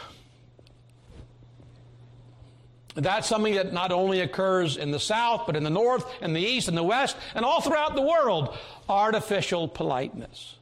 That's 2.95 3.27
something 3.27 3.55
that 3.55 3.73
not 3.73 3.93
only 3.93 4.21
occurs 4.21 4.77
in 4.77 4.91
the 4.91 5.01
South, 5.01 5.45
but 5.47 5.57
in 5.57 5.65
the 5.65 5.71
North 5.71 6.05
and 6.21 6.37
the 6.37 6.41
East 6.41 6.69
and 6.69 6.77
the 6.77 6.83
West 6.83 7.17
and 7.35 7.45
all 7.45 7.61
throughout 7.63 7.95
the 7.95 8.03
world. 8.03 8.57
Artificial 8.89 9.67
politeness. 9.67 10.57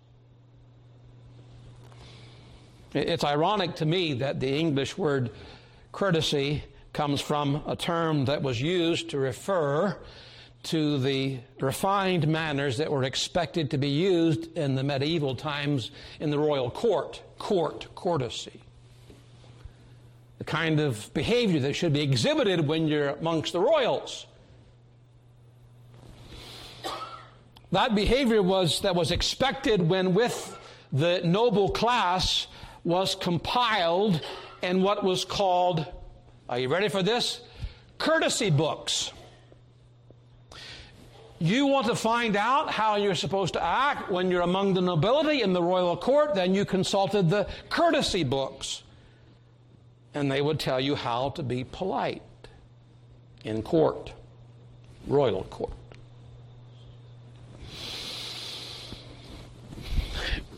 It's 2.95 3.25
ironic 3.25 3.77
to 3.77 3.87
me 3.87 4.15
that 4.15 4.41
the 4.41 4.59
English 4.59 4.97
word 4.97 5.31
courtesy 5.99 6.63
comes 6.93 7.21
from 7.21 7.61
a 7.67 7.75
term 7.75 8.27
that 8.27 8.41
was 8.41 8.63
used 8.63 9.11
to 9.11 9.19
refer 9.19 9.99
to 10.63 10.97
the 10.99 11.37
refined 11.59 12.29
manners 12.29 12.77
that 12.77 12.89
were 12.89 13.03
expected 13.03 13.69
to 13.69 13.79
be 13.79 13.89
used 13.89 14.57
in 14.57 14.77
the 14.77 14.83
medieval 14.85 15.35
times 15.35 15.91
in 16.21 16.31
the 16.31 16.39
royal 16.39 16.71
court. 16.71 17.21
Court, 17.41 17.89
courtesy. 17.97 18.61
The 20.39 20.45
kind 20.45 20.79
of 20.79 21.13
behavior 21.15 21.59
that 21.59 21.75
should 21.75 21.95
be 21.95 22.03
exhibited 22.03 22.69
when 22.69 22.87
you're 22.87 23.09
amongst 23.09 23.53
the 23.53 23.61
royals. 23.61 24.25
That 27.73 27.97
behavior 27.97 28.41
was 28.41 28.83
that 28.83 28.95
was 28.95 29.11
expected 29.11 29.83
when 29.83 30.15
with 30.15 30.57
the 30.93 31.23
noble 31.25 31.71
class 31.71 32.47
was 32.85 33.17
compiled 33.17 34.21
in 34.63 34.83
what 34.83 35.05
was 35.05 35.25
called, 35.25 35.87
are 36.49 36.59
you 36.59 36.69
ready 36.69 36.89
for 36.89 37.03
this? 37.03 37.41
Courtesy 37.99 38.51
books. 38.51 39.13
You 41.41 41.67
want 41.67 41.87
to 41.87 41.95
find 41.95 42.37
out 42.37 42.71
how 42.71 42.97
you're 42.97 43.15
supposed 43.15 43.55
to 43.55 43.63
act 43.63 44.11
when 44.11 44.31
you're 44.31 44.43
among 44.43 44.75
the 44.75 44.81
nobility 44.81 45.43
in 45.43 45.53
the 45.53 45.63
royal 45.63 45.97
court, 45.97 46.35
then 46.35 46.55
you 46.55 46.65
consulted 46.65 47.31
the 47.31 47.47
courtesy 47.71 48.25
books. 48.25 48.83
And 50.15 50.31
they 50.31 50.43
would 50.43 50.59
tell 50.59 50.81
you 50.81 50.97
how 50.97 51.31
to 51.31 51.45
be 51.45 51.63
polite 51.65 52.23
in 53.45 53.63
court, 53.63 54.13
royal 55.07 55.45
court. 55.45 55.73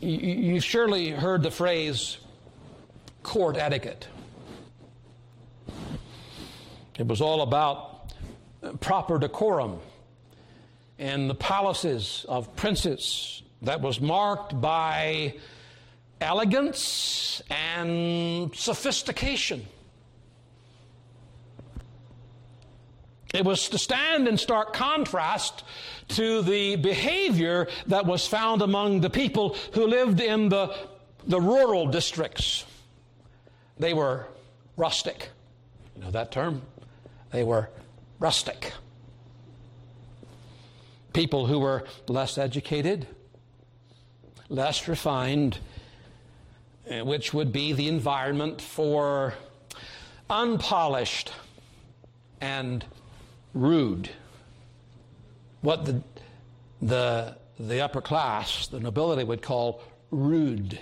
You've 0.00 0.64
surely 0.64 1.10
heard 1.10 1.42
the 1.42 1.50
phrase 1.50 2.16
court 3.22 3.56
etiquette. 3.56 4.08
It 6.98 7.06
was 7.06 7.20
all 7.20 7.42
about 7.42 8.12
proper 8.80 9.18
decorum 9.18 9.78
in 10.98 11.28
the 11.28 11.34
palaces 11.34 12.26
of 12.28 12.54
princes 12.56 13.42
that 13.62 13.80
was 13.80 14.00
marked 14.00 14.60
by 14.60 15.34
elegance 16.20 17.40
and 17.50 18.54
sophistication. 18.54 19.66
It 23.32 23.44
was 23.44 23.68
to 23.68 23.78
stand 23.78 24.26
in 24.28 24.36
stark 24.36 24.72
contrast 24.72 25.64
to 26.08 26.42
the 26.42 26.76
behavior 26.76 27.68
that 27.86 28.04
was 28.04 28.26
found 28.26 28.60
among 28.60 29.00
the 29.00 29.10
people 29.10 29.56
who 29.72 29.86
lived 29.86 30.20
in 30.20 30.48
the, 30.48 30.76
the 31.26 31.40
rural 31.40 31.86
districts. 31.86 32.64
They 33.80 33.94
were 33.94 34.26
rustic. 34.76 35.30
You 35.96 36.02
know 36.02 36.10
that 36.10 36.30
term? 36.30 36.60
They 37.32 37.44
were 37.44 37.70
rustic. 38.18 38.74
People 41.14 41.46
who 41.46 41.58
were 41.58 41.84
less 42.06 42.36
educated, 42.36 43.06
less 44.50 44.86
refined, 44.86 45.58
eh, 46.88 47.00
which 47.00 47.32
would 47.32 47.52
be 47.52 47.72
the 47.72 47.88
environment 47.88 48.60
for 48.60 49.32
unpolished 50.28 51.32
and 52.42 52.84
rude. 53.54 54.10
What 55.62 55.86
the, 55.86 56.02
the, 56.82 57.36
the 57.58 57.80
upper 57.80 58.02
class, 58.02 58.66
the 58.66 58.78
nobility, 58.78 59.24
would 59.24 59.40
call 59.40 59.80
rude 60.10 60.78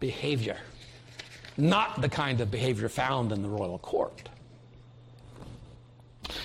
behavior. 0.00 0.58
Not 1.56 2.00
the 2.00 2.08
kind 2.08 2.40
of 2.40 2.50
behavior 2.50 2.88
found 2.88 3.32
in 3.32 3.42
the 3.42 3.48
royal 3.48 3.78
court. 3.78 4.28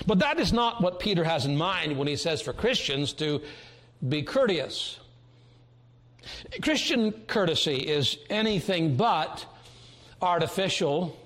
But 0.06 0.20
that 0.20 0.38
is 0.38 0.52
not 0.52 0.80
what 0.80 1.00
Peter 1.00 1.24
has 1.24 1.46
in 1.46 1.56
mind 1.56 1.96
when 1.96 2.06
he 2.06 2.16
says 2.16 2.40
for 2.40 2.52
Christians 2.52 3.12
to 3.14 3.40
be 4.06 4.22
courteous. 4.22 4.98
Christian 6.62 7.12
courtesy 7.26 7.76
is 7.76 8.18
anything 8.28 8.96
but 8.96 9.46
artificial 10.20 11.16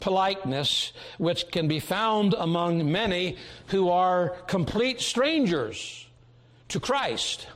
politeness, 0.00 0.92
which 1.18 1.48
can 1.50 1.68
be 1.68 1.78
found 1.78 2.34
among 2.34 2.90
many 2.90 3.36
who 3.68 3.88
are 3.88 4.30
complete 4.48 5.00
strangers 5.00 6.06
to 6.68 6.80
Christ 6.80 7.46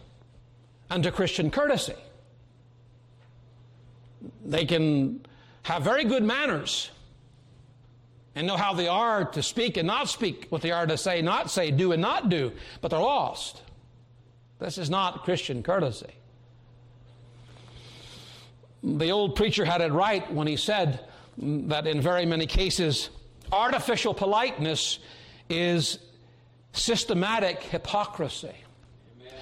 and 0.88 1.02
to 1.02 1.10
Christian 1.10 1.50
courtesy. 1.50 1.96
They 4.44 4.64
can 4.64 5.25
have 5.66 5.82
very 5.82 6.04
good 6.04 6.22
manners 6.22 6.92
and 8.36 8.46
know 8.46 8.56
how 8.56 8.72
they 8.72 8.86
are 8.86 9.24
to 9.24 9.42
speak 9.42 9.76
and 9.76 9.84
not 9.84 10.08
speak, 10.08 10.46
what 10.50 10.62
they 10.62 10.70
are 10.70 10.86
to 10.86 10.96
say, 10.96 11.20
not 11.20 11.50
say, 11.50 11.72
do 11.72 11.90
and 11.90 12.00
not 12.00 12.28
do, 12.28 12.52
but 12.80 12.92
they're 12.92 13.00
lost. 13.00 13.62
This 14.60 14.78
is 14.78 14.88
not 14.88 15.24
Christian 15.24 15.64
courtesy. 15.64 16.14
The 18.84 19.10
old 19.10 19.34
preacher 19.34 19.64
had 19.64 19.80
it 19.80 19.90
right 19.90 20.32
when 20.32 20.46
he 20.46 20.56
said 20.56 21.00
that 21.36 21.88
in 21.88 22.00
very 22.00 22.26
many 22.26 22.46
cases, 22.46 23.10
artificial 23.50 24.14
politeness 24.14 25.00
is 25.50 25.98
systematic 26.72 27.60
hypocrisy. 27.64 28.54
Amen. 29.20 29.34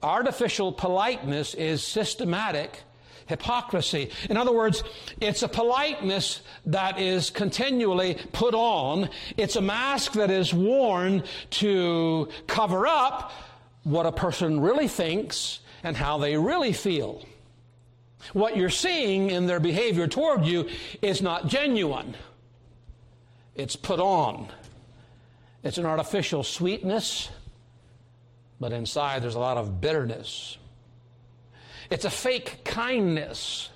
Artificial 0.00 0.70
politeness 0.70 1.54
is 1.54 1.82
systematic 1.82 2.82
hypocrisy. 3.32 4.10
In 4.28 4.36
other 4.36 4.52
words, 4.52 4.84
it's 5.20 5.42
a 5.42 5.48
politeness 5.48 6.42
that 6.66 7.00
is 7.00 7.30
continually 7.30 8.18
put 8.32 8.54
on. 8.54 9.08
It's 9.36 9.56
a 9.56 9.62
mask 9.62 10.12
that 10.12 10.30
is 10.30 10.52
worn 10.52 11.24
to 11.62 12.28
cover 12.46 12.86
up 12.86 13.32
what 13.84 14.06
a 14.06 14.12
person 14.12 14.60
really 14.60 14.86
thinks 14.86 15.60
and 15.82 15.96
how 15.96 16.18
they 16.18 16.36
really 16.36 16.72
feel. 16.72 17.24
What 18.34 18.56
you're 18.56 18.70
seeing 18.70 19.30
in 19.30 19.46
their 19.46 19.60
behavior 19.60 20.06
toward 20.06 20.44
you 20.44 20.68
is 21.00 21.22
not 21.22 21.48
genuine. 21.48 22.14
It's 23.56 23.76
put 23.76 23.98
on. 23.98 24.48
It's 25.64 25.78
an 25.78 25.86
artificial 25.86 26.42
sweetness, 26.42 27.30
but 28.60 28.72
inside 28.72 29.22
there's 29.22 29.34
a 29.34 29.40
lot 29.40 29.56
of 29.56 29.80
bitterness. 29.80 30.58
It's 31.92 32.06
a 32.06 32.10
fake 32.10 32.64
kindness. 32.64 33.68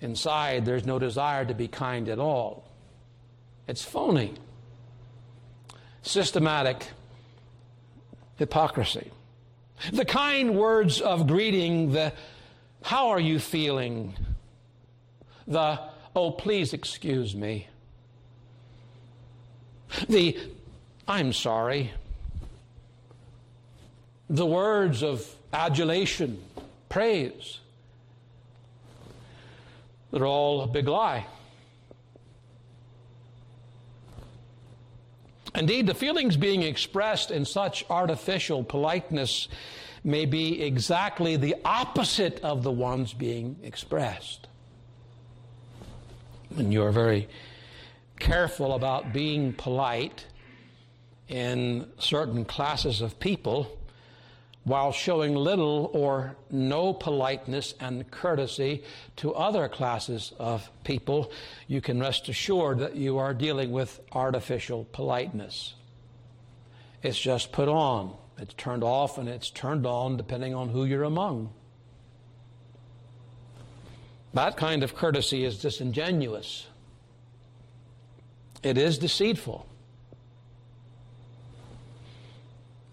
Inside, 0.00 0.64
there's 0.64 0.86
no 0.86 0.98
desire 0.98 1.44
to 1.44 1.52
be 1.52 1.68
kind 1.68 2.08
at 2.08 2.18
all. 2.18 2.64
It's 3.66 3.84
phony. 3.84 4.32
Systematic 6.00 6.86
hypocrisy. 8.36 9.10
The 9.92 10.06
kind 10.06 10.56
words 10.56 11.02
of 11.02 11.26
greeting, 11.26 11.92
the 11.92 12.14
how 12.82 13.08
are 13.10 13.20
you 13.20 13.38
feeling? 13.38 14.14
The 15.46 15.78
oh, 16.16 16.30
please 16.30 16.72
excuse 16.72 17.36
me. 17.36 17.68
The 20.08 20.38
I'm 21.06 21.34
sorry. 21.34 21.92
The 24.30 24.46
words 24.46 25.02
of 25.02 25.30
adulation 25.52 26.42
praise. 26.88 27.60
They're 30.10 30.26
all 30.26 30.62
a 30.62 30.66
big 30.66 30.88
lie. 30.88 31.26
Indeed, 35.54 35.86
the 35.86 35.94
feelings 35.94 36.36
being 36.36 36.62
expressed 36.62 37.30
in 37.30 37.44
such 37.44 37.84
artificial 37.90 38.62
politeness 38.62 39.48
may 40.04 40.24
be 40.24 40.62
exactly 40.62 41.36
the 41.36 41.56
opposite 41.64 42.40
of 42.40 42.62
the 42.62 42.70
ones 42.70 43.12
being 43.12 43.56
expressed. 43.62 44.46
When 46.50 46.70
you're 46.70 46.92
very 46.92 47.28
careful 48.18 48.74
about 48.74 49.12
being 49.12 49.52
polite 49.52 50.24
in 51.28 51.88
certain 51.98 52.44
classes 52.44 53.00
of 53.00 53.18
people, 53.18 53.78
while 54.68 54.92
showing 54.92 55.34
little 55.34 55.90
or 55.94 56.36
no 56.50 56.92
politeness 56.92 57.72
and 57.80 58.08
courtesy 58.10 58.84
to 59.16 59.34
other 59.34 59.66
classes 59.66 60.34
of 60.38 60.70
people, 60.84 61.32
you 61.66 61.80
can 61.80 61.98
rest 61.98 62.28
assured 62.28 62.78
that 62.78 62.94
you 62.94 63.16
are 63.16 63.32
dealing 63.32 63.72
with 63.72 63.98
artificial 64.12 64.86
politeness. 64.92 65.72
It's 67.02 67.18
just 67.18 67.50
put 67.50 67.68
on, 67.68 68.14
it's 68.36 68.52
turned 68.54 68.84
off, 68.84 69.16
and 69.16 69.26
it's 69.26 69.48
turned 69.48 69.86
on 69.86 70.18
depending 70.18 70.54
on 70.54 70.68
who 70.68 70.84
you're 70.84 71.04
among. 71.04 71.50
That 74.34 74.58
kind 74.58 74.82
of 74.82 74.94
courtesy 74.94 75.44
is 75.44 75.58
disingenuous. 75.58 76.66
It 78.62 78.76
is 78.76 78.98
deceitful. 78.98 79.66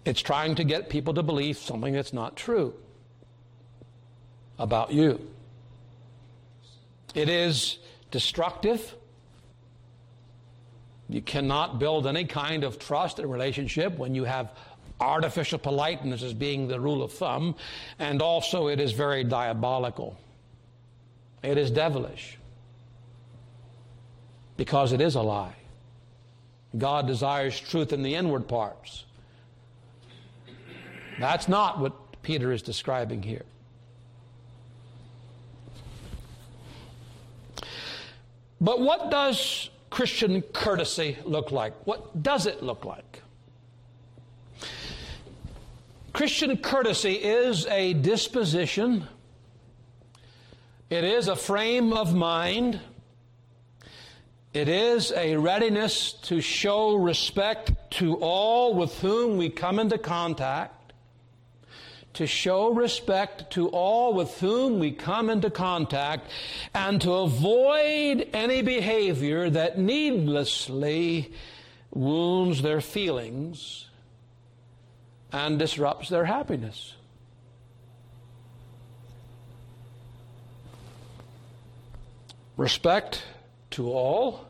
It's 0.06 0.22
trying 0.22 0.54
to 0.54 0.64
get 0.64 0.88
people 0.88 1.14
to 1.14 1.22
believe 1.24 1.58
something 1.58 1.92
that's 1.92 2.12
not 2.12 2.36
true 2.36 2.72
about 4.56 4.92
you. 4.92 5.20
It 7.12 7.28
is 7.28 7.78
destructive. 8.12 8.94
You 11.08 11.20
cannot 11.20 11.80
build 11.80 12.06
any 12.06 12.24
kind 12.24 12.62
of 12.62 12.78
trust 12.78 13.18
and 13.18 13.30
relationship 13.30 13.98
when 13.98 14.14
you 14.14 14.22
have 14.22 14.52
artificial 15.00 15.58
politeness 15.58 16.22
as 16.22 16.32
being 16.32 16.68
the 16.68 16.78
rule 16.78 17.02
of 17.02 17.12
thumb, 17.12 17.56
and 17.98 18.22
also 18.22 18.68
it 18.68 18.78
is 18.78 18.92
very 18.92 19.24
diabolical. 19.24 20.16
It 21.42 21.58
is 21.58 21.70
devilish 21.72 22.38
because 24.56 24.92
it 24.92 25.00
is 25.00 25.16
a 25.16 25.22
lie. 25.22 25.56
God 26.78 27.08
desires 27.08 27.58
truth 27.58 27.92
in 27.92 28.02
the 28.02 28.14
inward 28.14 28.46
parts. 28.46 29.04
That's 31.18 31.48
not 31.48 31.78
what 31.78 32.22
Peter 32.22 32.52
is 32.52 32.62
describing 32.62 33.22
here. 33.22 33.44
But 38.60 38.80
what 38.80 39.10
does 39.10 39.70
Christian 39.90 40.42
courtesy 40.42 41.16
look 41.24 41.52
like? 41.52 41.74
What 41.86 42.22
does 42.22 42.46
it 42.46 42.62
look 42.62 42.84
like? 42.84 43.22
Christian 46.12 46.56
courtesy 46.56 47.12
is 47.12 47.66
a 47.66 47.92
disposition, 47.92 49.06
it 50.88 51.04
is 51.04 51.28
a 51.28 51.36
frame 51.36 51.92
of 51.92 52.14
mind, 52.14 52.80
it 54.54 54.70
is 54.70 55.12
a 55.12 55.36
readiness 55.36 56.14
to 56.14 56.40
show 56.40 56.94
respect 56.94 57.72
to 57.90 58.14
all 58.14 58.72
with 58.72 58.98
whom 59.00 59.36
we 59.36 59.50
come 59.50 59.78
into 59.78 59.98
contact 59.98 60.75
to 62.16 62.26
show 62.26 62.70
respect 62.70 63.50
to 63.52 63.68
all 63.68 64.14
with 64.14 64.40
whom 64.40 64.78
we 64.78 64.90
come 64.90 65.30
into 65.30 65.50
contact 65.50 66.28
and 66.74 67.00
to 67.02 67.12
avoid 67.12 68.28
any 68.32 68.62
behavior 68.62 69.50
that 69.50 69.78
needlessly 69.78 71.32
wounds 71.90 72.62
their 72.62 72.80
feelings 72.80 73.86
and 75.32 75.58
disrupts 75.58 76.08
their 76.08 76.24
happiness. 76.24 76.94
Respect 82.56 83.22
to 83.72 83.90
all 83.90 84.48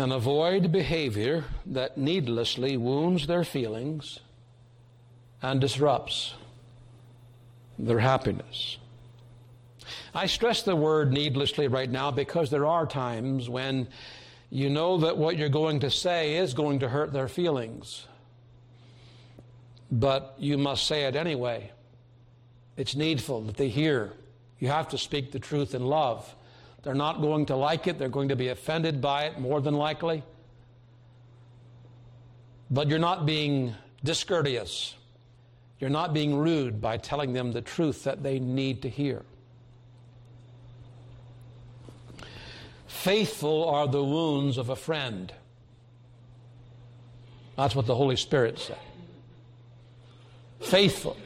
and 0.00 0.12
avoid 0.14 0.72
behavior 0.72 1.44
that 1.66 1.98
needlessly 1.98 2.76
wounds 2.76 3.26
their 3.26 3.44
feelings 3.44 4.18
and 5.42 5.60
disrupts 5.60 6.34
their 7.78 7.98
happiness. 7.98 8.78
I 10.14 10.26
stress 10.26 10.62
the 10.62 10.74
word 10.74 11.12
needlessly 11.12 11.68
right 11.68 11.90
now 11.90 12.10
because 12.10 12.50
there 12.50 12.66
are 12.66 12.86
times 12.86 13.48
when 13.48 13.88
you 14.48 14.70
know 14.70 14.96
that 14.98 15.18
what 15.18 15.36
you're 15.36 15.50
going 15.50 15.80
to 15.80 15.90
say 15.90 16.36
is 16.36 16.54
going 16.54 16.78
to 16.80 16.88
hurt 16.88 17.12
their 17.12 17.28
feelings, 17.28 18.06
but 19.92 20.34
you 20.38 20.56
must 20.56 20.86
say 20.86 21.04
it 21.04 21.14
anyway. 21.14 21.70
It's 22.76 22.96
needful 22.96 23.42
that 23.42 23.56
they 23.58 23.68
hear. 23.68 24.12
You 24.58 24.68
have 24.68 24.88
to 24.88 24.98
speak 24.98 25.30
the 25.30 25.38
truth 25.38 25.74
in 25.74 25.84
love. 25.84 26.34
They're 26.82 26.94
not 26.94 27.20
going 27.20 27.46
to 27.46 27.56
like 27.56 27.86
it. 27.86 27.98
They're 27.98 28.08
going 28.08 28.28
to 28.28 28.36
be 28.36 28.48
offended 28.48 29.00
by 29.00 29.24
it, 29.24 29.38
more 29.38 29.60
than 29.60 29.74
likely. 29.74 30.22
But 32.70 32.88
you're 32.88 32.98
not 32.98 33.26
being 33.26 33.74
discourteous. 34.02 34.94
You're 35.78 35.90
not 35.90 36.14
being 36.14 36.36
rude 36.36 36.80
by 36.80 36.96
telling 36.96 37.32
them 37.32 37.52
the 37.52 37.60
truth 37.60 38.04
that 38.04 38.22
they 38.22 38.38
need 38.38 38.82
to 38.82 38.88
hear. 38.88 39.22
Faithful 42.86 43.68
are 43.68 43.88
the 43.88 44.04
wounds 44.04 44.58
of 44.58 44.68
a 44.68 44.76
friend. 44.76 45.32
That's 47.56 47.74
what 47.74 47.86
the 47.86 47.94
Holy 47.94 48.16
Spirit 48.16 48.58
said. 48.58 48.78
Faithful. 50.60 51.16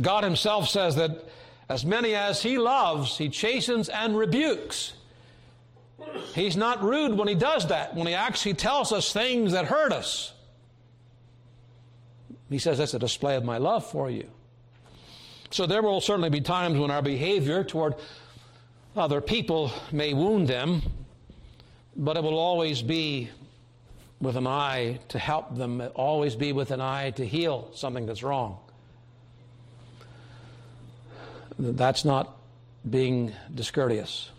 God 0.00 0.24
Himself 0.24 0.68
says 0.68 0.96
that 0.96 1.28
as 1.72 1.86
many 1.86 2.14
as 2.14 2.42
he 2.42 2.58
loves, 2.58 3.16
he 3.16 3.30
chastens 3.30 3.88
and 3.88 4.14
rebukes. 4.14 4.92
He's 6.34 6.54
not 6.54 6.82
rude 6.82 7.16
when 7.16 7.28
he 7.28 7.34
does 7.34 7.68
that, 7.68 7.94
when 7.94 8.06
he 8.06 8.12
actually 8.12 8.54
tells 8.54 8.92
us 8.92 9.10
things 9.10 9.52
that 9.52 9.64
hurt 9.64 9.90
us. 9.90 10.34
He 12.50 12.58
says, 12.58 12.76
That's 12.76 12.92
a 12.92 12.98
display 12.98 13.36
of 13.36 13.44
my 13.44 13.56
love 13.56 13.86
for 13.90 14.10
you. 14.10 14.28
So 15.50 15.64
there 15.64 15.80
will 15.80 16.02
certainly 16.02 16.28
be 16.28 16.42
times 16.42 16.78
when 16.78 16.90
our 16.90 17.00
behavior 17.00 17.64
toward 17.64 17.94
other 18.94 19.22
people 19.22 19.72
may 19.92 20.12
wound 20.12 20.48
them, 20.48 20.82
but 21.96 22.18
it 22.18 22.22
will 22.22 22.38
always 22.38 22.82
be 22.82 23.30
with 24.20 24.36
an 24.36 24.46
eye 24.46 25.00
to 25.08 25.18
help 25.18 25.56
them, 25.56 25.82
always 25.94 26.36
be 26.36 26.52
with 26.52 26.70
an 26.70 26.82
eye 26.82 27.12
to 27.12 27.26
heal 27.26 27.70
something 27.72 28.04
that's 28.04 28.22
wrong. 28.22 28.58
That's 31.62 32.04
not 32.04 32.36
being 32.88 33.32
discourteous. 33.54 34.30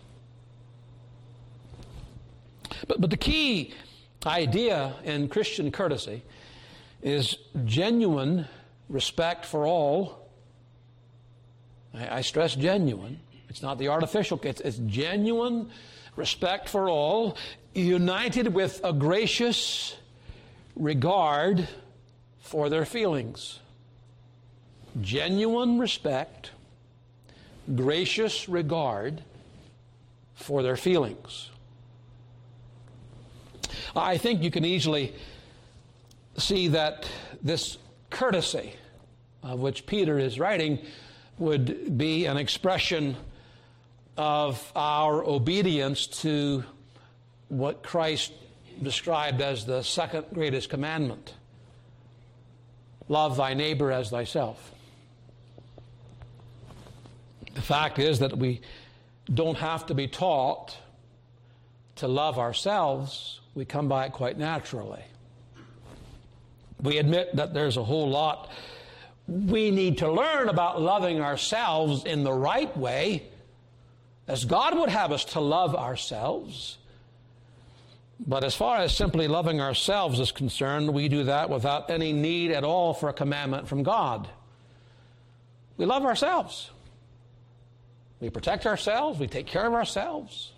But, 2.86 3.00
but 3.00 3.08
the 3.08 3.16
key 3.16 3.72
idea 4.26 4.94
in 5.04 5.28
Christian 5.28 5.72
courtesy 5.72 6.22
is 7.02 7.38
genuine 7.64 8.46
respect 8.90 9.46
for 9.46 9.66
all. 9.66 10.28
I, 11.94 12.18
I 12.18 12.20
stress 12.20 12.54
genuine. 12.54 13.20
It's 13.48 13.62
not 13.62 13.78
the 13.78 13.88
artificial, 13.88 14.38
it's, 14.42 14.60
it's 14.60 14.78
genuine 14.78 15.70
respect 16.16 16.68
for 16.68 16.90
all, 16.90 17.38
united 17.72 18.52
with 18.52 18.82
a 18.84 18.92
gracious 18.92 19.96
regard 20.76 21.68
for 22.40 22.68
their 22.68 22.84
feelings. 22.84 23.60
Genuine 25.00 25.78
respect 25.78 26.50
gracious 27.74 28.48
regard 28.48 29.22
for 30.34 30.62
their 30.62 30.76
feelings. 30.76 31.50
I 33.96 34.18
think 34.18 34.42
you 34.42 34.50
can 34.50 34.64
easily 34.64 35.14
see 36.36 36.68
that 36.68 37.08
this 37.42 37.78
courtesy 38.10 38.74
of 39.42 39.60
which 39.60 39.86
Peter 39.86 40.18
is 40.18 40.38
writing 40.38 40.78
would 41.38 41.96
be 41.96 42.26
an 42.26 42.36
expression 42.36 43.16
of 44.16 44.72
our 44.74 45.24
obedience 45.24 46.06
to 46.06 46.64
what 47.48 47.82
Christ 47.82 48.32
described 48.82 49.40
as 49.40 49.64
the 49.64 49.82
second 49.82 50.26
greatest 50.32 50.70
commandment 50.70 51.34
love 53.08 53.36
thy 53.36 53.54
neighbor 53.54 53.92
as 53.92 54.10
thyself. 54.10 54.73
The 57.54 57.62
fact 57.62 57.98
is 57.98 58.18
that 58.18 58.36
we 58.36 58.60
don't 59.32 59.56
have 59.56 59.86
to 59.86 59.94
be 59.94 60.06
taught 60.06 60.76
to 61.96 62.08
love 62.08 62.38
ourselves, 62.38 63.40
we 63.54 63.64
come 63.64 63.88
by 63.88 64.06
it 64.06 64.12
quite 64.12 64.36
naturally. 64.36 65.02
We 66.82 66.98
admit 66.98 67.36
that 67.36 67.54
there's 67.54 67.76
a 67.76 67.84
whole 67.84 68.10
lot 68.10 68.50
we 69.26 69.70
need 69.70 69.98
to 69.98 70.10
learn 70.10 70.48
about 70.48 70.80
loving 70.80 71.20
ourselves 71.20 72.04
in 72.04 72.24
the 72.24 72.32
right 72.32 72.74
way, 72.76 73.22
as 74.28 74.44
God 74.44 74.78
would 74.78 74.90
have 74.90 75.12
us 75.12 75.24
to 75.26 75.40
love 75.40 75.74
ourselves. 75.74 76.78
But 78.26 78.44
as 78.44 78.54
far 78.54 78.78
as 78.78 78.96
simply 78.96 79.26
loving 79.26 79.60
ourselves 79.60 80.20
is 80.20 80.30
concerned, 80.30 80.92
we 80.92 81.08
do 81.08 81.24
that 81.24 81.50
without 81.50 81.90
any 81.90 82.12
need 82.12 82.52
at 82.52 82.64
all 82.64 82.94
for 82.94 83.08
a 83.08 83.12
commandment 83.12 83.66
from 83.66 83.82
God. 83.82 84.28
We 85.76 85.86
love 85.86 86.04
ourselves. 86.04 86.70
We 88.24 88.30
protect 88.30 88.64
ourselves, 88.64 89.20
we 89.20 89.26
take 89.26 89.46
care 89.46 89.66
of 89.66 89.74
ourselves. 89.74 90.52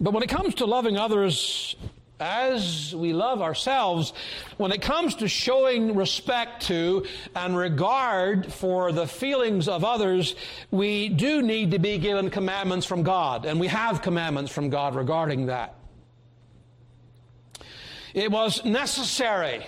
But 0.00 0.12
when 0.12 0.22
it 0.22 0.28
comes 0.28 0.54
to 0.56 0.64
loving 0.64 0.96
others 0.96 1.74
as 2.20 2.94
we 2.94 3.12
love 3.12 3.42
ourselves, 3.42 4.12
when 4.58 4.70
it 4.70 4.80
comes 4.80 5.16
to 5.16 5.26
showing 5.26 5.96
respect 5.96 6.68
to 6.68 7.04
and 7.34 7.56
regard 7.56 8.52
for 8.52 8.92
the 8.92 9.08
feelings 9.08 9.66
of 9.66 9.82
others, 9.82 10.36
we 10.70 11.08
do 11.08 11.42
need 11.42 11.72
to 11.72 11.80
be 11.80 11.98
given 11.98 12.30
commandments 12.30 12.86
from 12.86 13.02
God, 13.02 13.44
and 13.44 13.58
we 13.58 13.66
have 13.66 14.02
commandments 14.02 14.52
from 14.52 14.70
God 14.70 14.94
regarding 14.94 15.46
that. 15.46 15.74
It 18.14 18.30
was 18.30 18.64
necessary 18.64 19.66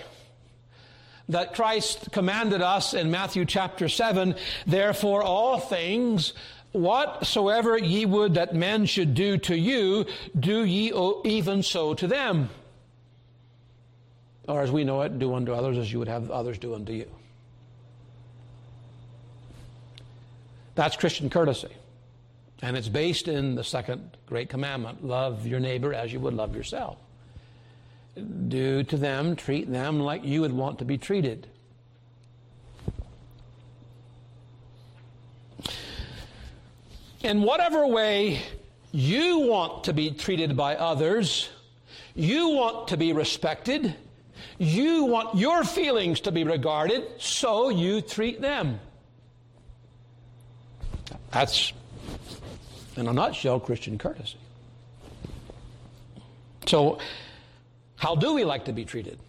that 1.29 1.53
Christ 1.53 2.11
commanded 2.11 2.61
us 2.61 2.93
in 2.93 3.11
Matthew 3.11 3.45
chapter 3.45 3.87
7 3.87 4.35
Therefore, 4.65 5.23
all 5.23 5.59
things, 5.59 6.33
whatsoever 6.71 7.77
ye 7.77 8.05
would 8.05 8.33
that 8.33 8.53
men 8.53 8.85
should 8.85 9.13
do 9.13 9.37
to 9.37 9.57
you, 9.57 10.05
do 10.37 10.63
ye 10.63 10.91
even 11.23 11.63
so 11.63 11.93
to 11.93 12.07
them. 12.07 12.49
Or 14.47 14.61
as 14.61 14.71
we 14.71 14.83
know 14.83 15.01
it, 15.01 15.19
do 15.19 15.33
unto 15.35 15.53
others 15.53 15.77
as 15.77 15.91
you 15.93 15.99
would 15.99 16.07
have 16.07 16.31
others 16.31 16.57
do 16.57 16.73
unto 16.73 16.91
you. 16.91 17.09
That's 20.73 20.95
Christian 20.95 21.29
courtesy. 21.29 21.69
And 22.61 22.75
it's 22.75 22.89
based 22.89 23.27
in 23.27 23.55
the 23.55 23.63
second 23.63 24.17
great 24.25 24.49
commandment 24.49 25.05
love 25.05 25.45
your 25.45 25.59
neighbor 25.59 25.93
as 25.93 26.11
you 26.11 26.19
would 26.19 26.33
love 26.33 26.55
yourself. 26.55 26.97
Do 28.19 28.83
to 28.83 28.97
them, 28.97 29.35
treat 29.35 29.71
them 29.71 29.99
like 29.99 30.23
you 30.23 30.41
would 30.41 30.53
want 30.53 30.79
to 30.79 30.85
be 30.85 30.97
treated. 30.97 31.47
In 37.21 37.41
whatever 37.41 37.85
way 37.85 38.41
you 38.91 39.39
want 39.39 39.83
to 39.85 39.93
be 39.93 40.11
treated 40.11 40.55
by 40.55 40.75
others, 40.75 41.49
you 42.15 42.49
want 42.49 42.89
to 42.89 42.97
be 42.97 43.13
respected, 43.13 43.93
you 44.57 45.05
want 45.05 45.37
your 45.37 45.63
feelings 45.63 46.21
to 46.21 46.31
be 46.31 46.43
regarded, 46.43 47.03
so 47.17 47.69
you 47.69 48.01
treat 48.01 48.41
them. 48.41 48.79
That's, 51.31 51.73
in 52.95 53.07
a 53.07 53.13
nutshell, 53.13 53.59
Christian 53.59 53.97
courtesy. 53.97 54.37
So, 56.65 56.99
how 57.99 58.15
do 58.15 58.33
we 58.33 58.45
like 58.45 58.63
to 58.63 58.71
be 58.71 58.85
treated? 58.85 59.19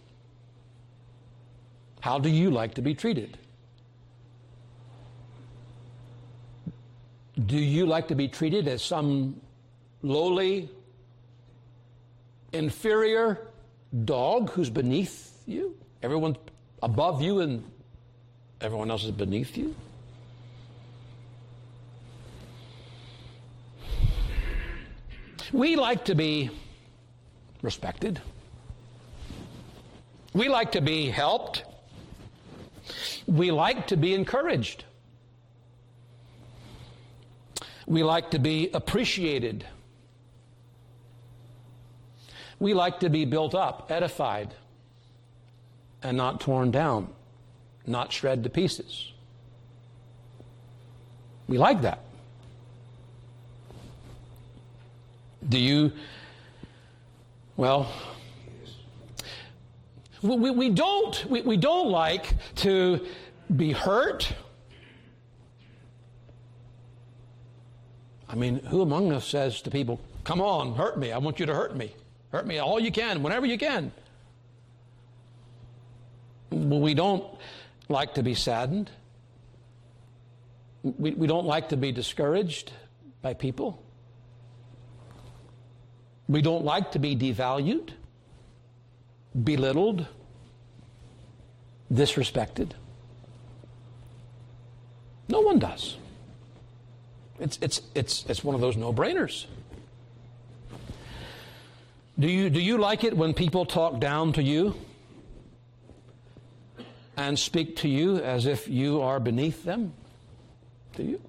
How 1.98 2.20
do 2.20 2.28
you 2.28 2.52
like 2.52 2.74
to 2.74 2.82
be 2.82 2.94
treated? 2.94 3.36
Do 7.46 7.58
you 7.58 7.84
like 7.84 8.06
to 8.08 8.14
be 8.14 8.28
treated 8.28 8.68
as 8.68 8.80
some 8.80 9.40
lowly, 10.02 10.70
inferior 12.52 13.48
dog 14.04 14.50
who's 14.50 14.70
beneath 14.70 15.42
you? 15.46 15.76
Everyone's 16.00 16.36
above 16.80 17.20
you 17.20 17.40
and 17.40 17.64
everyone 18.60 18.88
else 18.88 19.02
is 19.02 19.10
beneath 19.10 19.56
you? 19.56 19.74
We 25.52 25.74
like 25.74 26.04
to 26.04 26.14
be 26.14 26.50
respected. 27.62 28.20
We 30.32 30.48
like 30.48 30.72
to 30.72 30.80
be 30.80 31.10
helped. 31.10 31.64
We 33.26 33.50
like 33.50 33.88
to 33.88 33.96
be 33.96 34.14
encouraged. 34.14 34.84
We 37.86 38.04
like 38.04 38.30
to 38.30 38.38
be 38.38 38.70
appreciated. 38.72 39.64
We 42.60 42.74
like 42.74 43.00
to 43.00 43.08
be 43.08 43.24
built 43.24 43.54
up, 43.54 43.90
edified, 43.90 44.54
and 46.02 46.16
not 46.16 46.40
torn 46.40 46.70
down, 46.70 47.08
not 47.86 48.12
shred 48.12 48.44
to 48.44 48.50
pieces. 48.50 49.12
We 51.48 51.58
like 51.58 51.82
that. 51.82 52.00
Do 55.48 55.58
you, 55.58 55.92
well, 57.56 57.90
we, 60.22 60.50
we, 60.50 60.68
don't, 60.70 61.24
we, 61.28 61.42
we 61.42 61.56
don't 61.56 61.90
like 61.90 62.34
to 62.56 63.06
be 63.54 63.72
hurt. 63.72 64.32
I 68.28 68.34
mean, 68.34 68.60
who 68.66 68.82
among 68.82 69.12
us 69.12 69.26
says 69.26 69.60
to 69.62 69.70
people, 69.70 70.00
Come 70.24 70.40
on, 70.40 70.74
hurt 70.74 70.98
me. 70.98 71.12
I 71.12 71.18
want 71.18 71.40
you 71.40 71.46
to 71.46 71.54
hurt 71.54 71.74
me. 71.74 71.94
Hurt 72.30 72.46
me 72.46 72.58
all 72.58 72.78
you 72.78 72.92
can, 72.92 73.22
whenever 73.22 73.46
you 73.46 73.58
can. 73.58 73.90
We 76.50 76.94
don't 76.94 77.24
like 77.88 78.14
to 78.14 78.22
be 78.22 78.34
saddened. 78.34 78.90
We, 80.82 81.12
we 81.12 81.26
don't 81.26 81.46
like 81.46 81.70
to 81.70 81.76
be 81.76 81.92
discouraged 81.92 82.72
by 83.22 83.34
people. 83.34 83.82
We 86.28 86.42
don't 86.42 86.64
like 86.64 86.92
to 86.92 86.98
be 86.98 87.16
devalued, 87.16 87.90
belittled, 89.44 90.06
disrespected. 91.92 92.70
No 95.28 95.40
one 95.40 95.58
does. 95.58 95.96
It's, 97.38 97.58
it's, 97.62 97.80
it's, 97.94 98.24
it's 98.28 98.44
one 98.44 98.54
of 98.54 98.60
those 98.60 98.76
no 98.76 98.92
brainers. 98.92 99.46
Do 102.18 102.28
you, 102.28 102.50
do 102.50 102.60
you 102.60 102.76
like 102.76 103.04
it 103.04 103.16
when 103.16 103.32
people 103.32 103.64
talk 103.64 103.98
down 103.98 104.34
to 104.34 104.42
you 104.42 104.74
and 107.16 107.38
speak 107.38 107.76
to 107.76 107.88
you 107.88 108.18
as 108.18 108.44
if 108.44 108.68
you 108.68 109.00
are 109.00 109.18
beneath 109.18 109.64
them? 109.64 109.94
Do 110.96 111.04
you? 111.04 111.20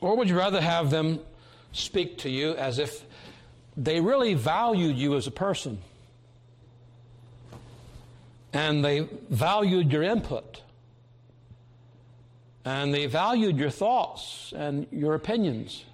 Or 0.00 0.16
would 0.16 0.28
you 0.28 0.38
rather 0.38 0.60
have 0.60 0.90
them 0.90 1.20
speak 1.72 2.18
to 2.18 2.30
you 2.30 2.54
as 2.54 2.78
if 2.78 3.04
they 3.78 4.00
really 4.00 4.34
valued 4.34 4.98
you 4.98 5.14
as 5.14 5.28
a 5.28 5.30
person 5.30 5.78
and 8.52 8.84
they 8.84 9.08
valued 9.30 9.92
your 9.92 10.02
input 10.02 10.62
and 12.64 12.92
they 12.92 13.06
valued 13.06 13.56
your 13.56 13.70
thoughts 13.70 14.52
and 14.54 14.86
your 14.90 15.14
opinions? 15.14 15.84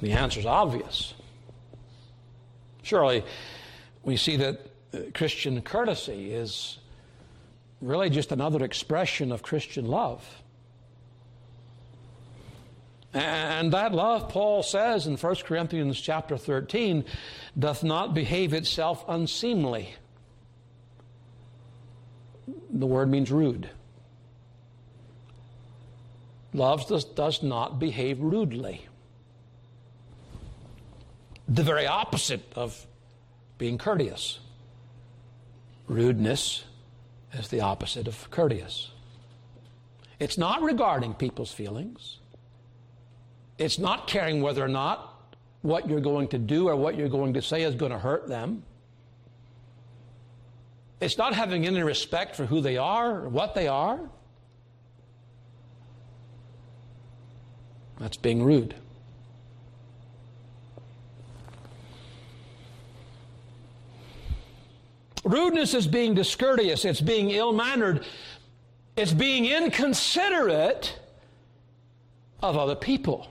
The 0.00 0.12
answer 0.12 0.38
is 0.38 0.46
obvious. 0.46 1.14
Surely, 2.82 3.24
we 4.04 4.16
see 4.16 4.36
that 4.36 4.60
uh, 4.94 4.98
Christian 5.12 5.60
courtesy 5.62 6.32
is 6.32 6.78
really 7.80 8.10
just 8.10 8.30
another 8.30 8.64
expression 8.64 9.32
of 9.32 9.42
Christian 9.42 9.86
love. 9.86 10.24
And 13.16 13.72
that 13.72 13.94
love, 13.94 14.28
Paul 14.28 14.62
says 14.62 15.06
in 15.06 15.16
1 15.16 15.36
Corinthians 15.36 15.98
chapter 15.98 16.36
13, 16.36 17.02
doth 17.58 17.82
not 17.82 18.12
behave 18.12 18.52
itself 18.52 19.06
unseemly. 19.08 19.94
The 22.68 22.86
word 22.86 23.08
means 23.08 23.30
rude. 23.32 23.70
Love 26.52 26.86
does, 26.88 27.06
does 27.06 27.42
not 27.42 27.78
behave 27.78 28.20
rudely. 28.20 28.86
The 31.48 31.62
very 31.62 31.86
opposite 31.86 32.52
of 32.54 32.86
being 33.56 33.78
courteous. 33.78 34.40
Rudeness 35.88 36.64
is 37.32 37.48
the 37.48 37.62
opposite 37.62 38.08
of 38.08 38.30
courteous. 38.30 38.90
It's 40.18 40.36
not 40.36 40.60
regarding 40.60 41.14
people's 41.14 41.52
feelings. 41.52 42.18
It's 43.58 43.78
not 43.78 44.06
caring 44.06 44.42
whether 44.42 44.64
or 44.64 44.68
not 44.68 45.16
what 45.62 45.88
you're 45.88 46.00
going 46.00 46.28
to 46.28 46.38
do 46.38 46.68
or 46.68 46.76
what 46.76 46.96
you're 46.96 47.08
going 47.08 47.34
to 47.34 47.42
say 47.42 47.62
is 47.62 47.74
going 47.74 47.92
to 47.92 47.98
hurt 47.98 48.28
them. 48.28 48.62
It's 51.00 51.18
not 51.18 51.34
having 51.34 51.66
any 51.66 51.82
respect 51.82 52.36
for 52.36 52.46
who 52.46 52.60
they 52.60 52.76
are 52.76 53.20
or 53.20 53.28
what 53.28 53.54
they 53.54 53.68
are. 53.68 54.00
That's 57.98 58.16
being 58.16 58.42
rude. 58.42 58.74
Rudeness 65.24 65.74
is 65.74 65.88
being 65.88 66.14
discourteous, 66.14 66.84
it's 66.84 67.00
being 67.00 67.30
ill 67.30 67.52
mannered, 67.52 68.04
it's 68.96 69.12
being 69.12 69.46
inconsiderate 69.46 71.00
of 72.40 72.56
other 72.56 72.76
people. 72.76 73.26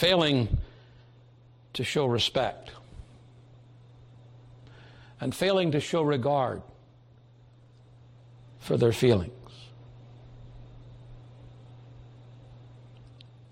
Failing 0.00 0.56
to 1.74 1.84
show 1.84 2.06
respect, 2.06 2.70
and 5.20 5.34
failing 5.34 5.72
to 5.72 5.78
show 5.78 6.00
regard 6.00 6.62
for 8.60 8.78
their 8.78 8.94
feelings. 8.94 9.30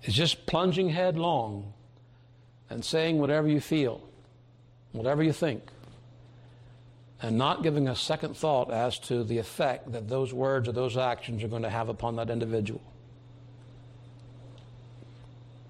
It's 0.03 0.17
just 0.17 0.47
plunging 0.47 0.89
headlong 0.89 1.75
and 2.71 2.83
saying 2.83 3.19
whatever 3.19 3.47
you 3.47 3.61
feel, 3.61 4.01
whatever 4.93 5.23
you 5.23 5.35
think, 5.35 5.65
and 7.21 7.37
not 7.37 7.63
giving 7.63 7.89
a 7.89 7.95
second 7.95 8.35
thought 8.35 8.73
as 8.73 8.99
to 9.01 9.23
the 9.23 9.37
effect 9.37 9.93
that 9.93 10.09
those 10.09 10.33
words 10.33 10.67
or 10.67 10.73
those 10.73 10.97
actions 10.97 11.45
are 11.45 11.49
going 11.49 11.65
to 11.65 11.69
have 11.69 11.91
upon 11.91 12.17
that 12.17 12.31
individual. 12.31 12.81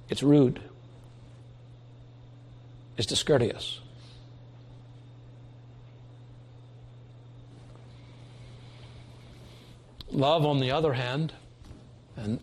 It's 0.08 0.22
rude. 0.22 0.60
It's 2.98 3.06
discourteous. 3.06 3.80
Love, 10.10 10.44
on 10.44 10.58
the 10.58 10.72
other 10.72 10.92
hand, 10.92 11.32
and 12.16 12.40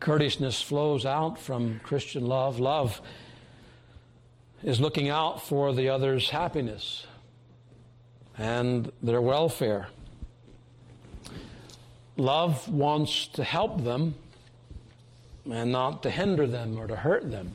courteousness 0.00 0.60
flows 0.60 1.06
out 1.06 1.38
from 1.38 1.78
Christian 1.84 2.26
love. 2.26 2.58
Love 2.58 3.00
is 4.64 4.80
looking 4.80 5.08
out 5.08 5.40
for 5.42 5.72
the 5.72 5.88
other's 5.90 6.30
happiness 6.30 7.06
and 8.36 8.90
their 9.00 9.20
welfare. 9.20 9.86
Love 12.16 12.68
wants 12.68 13.28
to 13.28 13.44
help 13.44 13.84
them 13.84 14.16
and 15.48 15.70
not 15.70 16.02
to 16.02 16.10
hinder 16.10 16.46
them 16.46 16.78
or 16.78 16.86
to 16.86 16.96
hurt 16.96 17.30
them, 17.30 17.52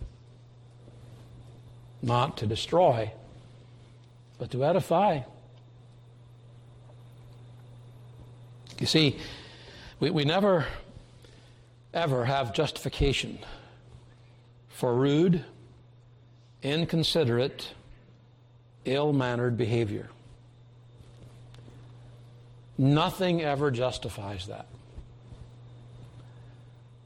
not 2.05 2.37
to 2.37 2.45
destroy, 2.45 3.11
but 4.37 4.51
to 4.51 4.63
edify. 4.63 5.21
You 8.79 8.85
see, 8.85 9.17
we, 9.99 10.11
we 10.11 10.23
never, 10.23 10.67
ever 11.93 12.25
have 12.25 12.53
justification 12.53 13.39
for 14.69 14.93
rude, 14.93 15.43
inconsiderate, 16.61 17.73
ill 18.83 19.11
mannered 19.11 19.57
behavior. 19.57 20.09
Nothing 22.77 23.41
ever 23.41 23.71
justifies 23.71 24.45
that. 24.45 24.67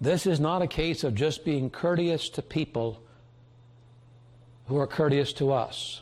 This 0.02 0.26
is 0.26 0.40
not 0.42 0.62
a 0.62 0.68
case 0.68 1.04
of 1.06 1.16
just 1.16 1.46
being 1.46 1.70
courteous 1.70 2.28
to 2.30 2.42
people 2.42 3.02
who 4.70 4.78
are 4.78 4.88
courteous 4.88 5.34
to 5.34 5.52
us. 5.52 6.02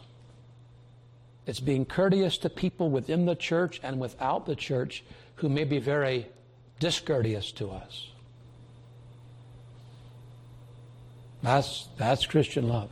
It's 1.45 1.62
being 1.62 1.86
courteous 1.86 2.38
to 2.39 2.49
people 2.49 2.89
within 2.89 3.25
the 3.25 3.36
church 3.36 3.80
and 3.82 3.97
without 3.97 4.45
the 4.45 4.56
church 4.56 5.06
who 5.36 5.47
may 5.47 5.63
be 5.63 5.80
very 5.80 6.27
discourteous 6.82 7.53
to 7.53 7.71
us. 7.71 8.10
That's, 11.41 11.88
that's 11.97 12.25
Christian 12.25 12.67
love. 12.67 12.89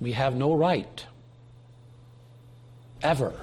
We 0.00 0.12
have 0.12 0.34
no 0.34 0.54
right 0.54 1.04
ever 3.02 3.34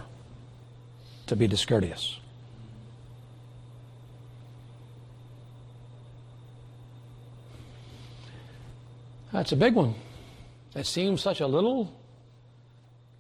to 1.28 1.36
be 1.36 1.48
discourteous. 1.48 2.18
That's 9.32 9.52
a 9.52 9.56
big 9.56 9.76
one. 9.76 9.96
It 10.76 10.86
seems 10.86 11.22
such 11.22 11.40
a 11.40 11.48
little 11.48 11.94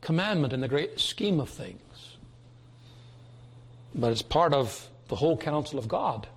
commandment 0.01 0.53
in 0.53 0.61
the 0.61 0.67
great 0.67 0.99
scheme 0.99 1.39
of 1.39 1.49
things. 1.49 2.17
But 3.93 4.11
it's 4.11 4.21
part 4.21 4.53
of 4.53 4.89
the 5.07 5.15
whole 5.15 5.37
counsel 5.37 5.79
of 5.79 5.87
God. 5.87 6.27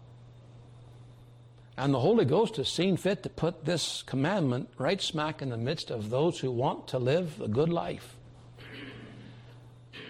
And 1.76 1.92
the 1.92 2.00
Holy 2.00 2.24
Ghost 2.24 2.56
has 2.56 2.68
seen 2.68 2.96
fit 2.96 3.22
to 3.22 3.28
put 3.28 3.64
this 3.64 4.02
commandment 4.02 4.68
right 4.78 5.00
smack 5.00 5.40
in 5.40 5.48
the 5.48 5.56
midst 5.56 5.90
of 5.90 6.11
those 6.11 6.38
who 6.40 6.50
want 6.50 6.88
to 6.88 6.98
live 6.98 7.40
a 7.40 7.48
good 7.48 7.70
life. 7.70 8.16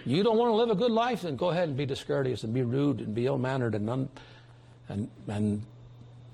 You 0.05 0.23
don't 0.23 0.37
want 0.37 0.49
to 0.49 0.55
live 0.55 0.69
a 0.69 0.75
good 0.75 0.91
life, 0.91 1.21
then 1.21 1.37
go 1.37 1.49
ahead 1.49 1.69
and 1.69 1.77
be 1.77 1.85
discourteous 1.85 2.43
and 2.43 2.53
be 2.53 2.61
rude 2.61 2.99
and 2.99 3.15
be 3.15 3.25
ill 3.25 3.37
mannered 3.37 3.75
and, 3.75 3.89
un, 3.89 4.09
and, 4.89 5.09
and 5.27 5.63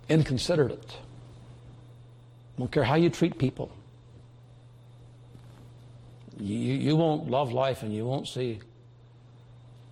inconsiderate. 0.10 0.98
Don't 2.60 2.70
care 2.70 2.84
how 2.84 2.96
you 2.96 3.10
treat 3.10 3.38
people. 3.40 3.72
You, 6.38 6.56
you 6.56 6.96
won't 6.98 7.30
love 7.30 7.54
life 7.54 7.84
and 7.84 7.94
you 7.94 8.06
won't 8.06 8.28
see 8.28 8.60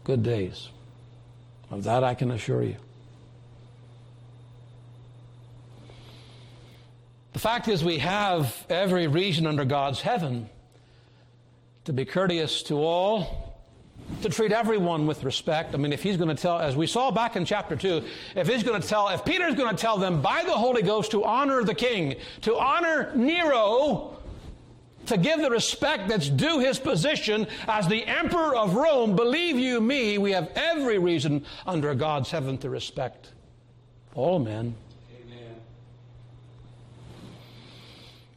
good 0.03 0.21
days. 0.21 0.67
Of 1.71 1.85
that 1.85 2.03
I 2.03 2.13
can 2.13 2.29
assure 2.29 2.63
you. 2.63 2.75
The 7.31 7.39
fact 7.39 7.69
is, 7.69 7.83
we 7.83 7.99
have 7.99 8.65
every 8.69 9.07
reason 9.07 9.47
under 9.47 9.63
God's 9.63 10.01
heaven 10.01 10.49
to 11.85 11.93
be 11.93 12.03
courteous 12.03 12.63
to 12.63 12.75
all, 12.75 13.46
to 14.21 14.29
treat 14.29 14.51
everyone 14.51 15.05
with 15.05 15.23
respect. 15.23 15.73
I 15.73 15.77
mean, 15.77 15.93
if 15.93 16.01
he's 16.01 16.17
going 16.17 16.35
to 16.35 16.41
tell, 16.41 16.59
as 16.59 16.75
we 16.75 16.87
saw 16.87 17.11
back 17.11 17.35
in 17.35 17.45
chapter 17.45 17.75
2, 17.75 18.03
if 18.35 18.47
he's 18.47 18.63
going 18.63 18.81
to 18.81 18.87
tell, 18.87 19.09
if 19.09 19.23
Peter's 19.25 19.55
going 19.55 19.69
to 19.69 19.79
tell 19.79 19.97
them 19.97 20.21
by 20.21 20.43
the 20.43 20.53
Holy 20.53 20.81
Ghost 20.81 21.11
to 21.11 21.23
honor 21.23 21.63
the 21.63 21.75
king, 21.75 22.15
to 22.41 22.57
honor 22.57 23.11
Nero, 23.15 24.17
to 25.07 25.17
give 25.17 25.41
the 25.41 25.49
respect 25.49 26.07
that's 26.07 26.29
due 26.29 26.59
his 26.59 26.79
position 26.79 27.47
as 27.67 27.87
the 27.87 28.05
emperor 28.05 28.55
of 28.55 28.75
Rome, 28.75 29.15
believe 29.15 29.57
you 29.57 29.79
me, 29.79 30.17
we 30.17 30.31
have 30.31 30.51
every 30.55 30.97
reason 30.97 31.45
under 31.65 31.93
God's 31.93 32.31
heaven 32.31 32.57
to 32.59 32.69
respect 32.69 33.31
all 34.15 34.39
men. 34.39 34.75
Amen. 35.15 35.55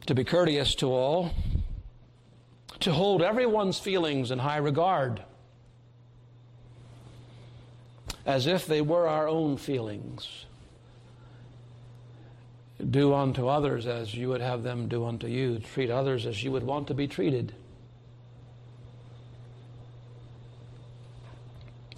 To 0.05 0.15
be 0.15 0.23
courteous 0.23 0.75
to 0.75 0.91
all, 0.91 1.31
to 2.81 2.91
hold 2.91 3.21
everyone's 3.21 3.79
feelings 3.79 4.31
in 4.31 4.39
high 4.39 4.57
regard 4.57 5.23
as 8.25 8.47
if 8.47 8.65
they 8.65 8.81
were 8.81 9.07
our 9.07 9.27
own 9.27 9.57
feelings. 9.57 10.45
Do 12.89 13.13
unto 13.13 13.47
others 13.47 13.85
as 13.85 14.15
you 14.15 14.29
would 14.29 14.41
have 14.41 14.63
them 14.63 14.87
do 14.87 15.05
unto 15.05 15.27
you. 15.27 15.59
Treat 15.59 15.89
others 15.89 16.25
as 16.25 16.43
you 16.43 16.51
would 16.51 16.63
want 16.63 16.87
to 16.87 16.93
be 16.93 17.07
treated. 17.07 17.53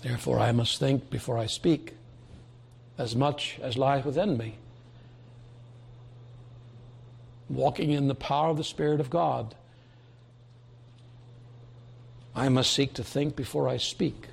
Therefore, 0.02 0.40
I 0.40 0.52
must 0.52 0.80
think 0.80 1.10
before 1.10 1.38
I 1.38 1.46
speak 1.46 1.94
as 2.98 3.16
much 3.16 3.58
as 3.62 3.78
lies 3.78 4.04
within 4.04 4.38
me. 4.38 4.56
Walking 7.50 7.92
in 7.92 8.08
the 8.08 8.16
power 8.16 8.50
of 8.50 8.58
the 8.58 8.64
Spirit 8.64 9.00
of 9.00 9.10
God, 9.10 9.56
I 12.36 12.50
must 12.50 12.74
seek 12.74 12.94
to 12.96 13.04
think 13.04 13.36
before 13.36 13.70
I 13.70 13.78
speak. 13.78 14.28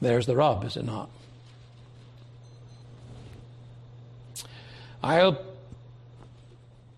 There's 0.00 0.26
the 0.26 0.36
rub, 0.36 0.64
is 0.64 0.76
it 0.76 0.84
not? 0.84 1.10
I 5.02 5.36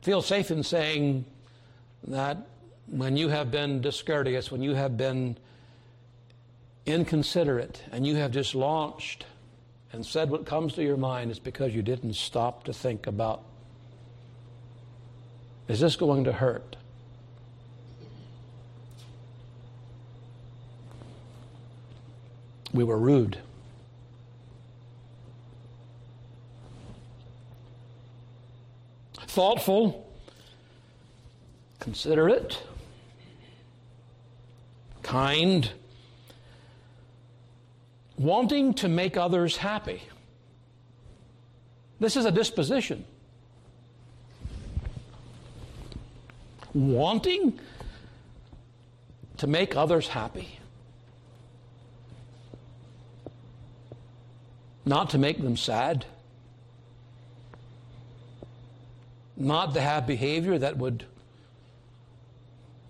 feel 0.02 0.22
safe 0.22 0.50
in 0.50 0.62
saying 0.62 1.24
that 2.08 2.36
when 2.86 3.16
you 3.16 3.28
have 3.28 3.50
been 3.50 3.80
discourteous, 3.80 4.50
when 4.50 4.62
you 4.62 4.74
have 4.74 4.96
been 4.96 5.36
inconsiderate, 6.84 7.82
and 7.92 8.06
you 8.06 8.16
have 8.16 8.32
just 8.32 8.54
launched 8.54 9.24
and 9.92 10.04
said 10.04 10.30
what 10.30 10.46
comes 10.46 10.74
to 10.74 10.82
your 10.82 10.96
mind, 10.96 11.30
it's 11.30 11.38
because 11.38 11.74
you 11.74 11.82
didn't 11.82 12.14
stop 12.14 12.64
to 12.64 12.72
think 12.72 13.06
about 13.06 13.44
is 15.68 15.78
this 15.80 15.94
going 15.96 16.24
to 16.24 16.32
hurt? 16.32 16.76
We 22.72 22.84
were 22.84 22.98
rude. 22.98 23.38
Thoughtful, 29.14 30.10
considerate, 31.80 32.62
kind, 35.02 35.70
wanting 38.18 38.74
to 38.74 38.88
make 38.88 39.16
others 39.16 39.56
happy. 39.56 40.02
This 41.98 42.16
is 42.16 42.24
a 42.24 42.30
disposition. 42.30 43.04
Wanting 46.74 47.58
to 49.38 49.46
make 49.46 49.76
others 49.76 50.08
happy. 50.08 50.58
Not 54.84 55.10
to 55.10 55.18
make 55.18 55.40
them 55.40 55.56
sad, 55.56 56.04
not 59.36 59.74
to 59.74 59.80
have 59.80 60.06
behavior 60.06 60.58
that 60.58 60.76
would 60.76 61.04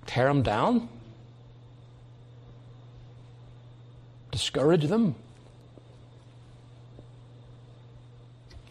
tear 0.07 0.27
them 0.29 0.43
down, 0.43 0.89
discourage 4.31 4.85
them. 4.85 5.15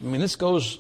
I 0.02 0.06
mean, 0.06 0.20
this 0.20 0.36
goes, 0.36 0.80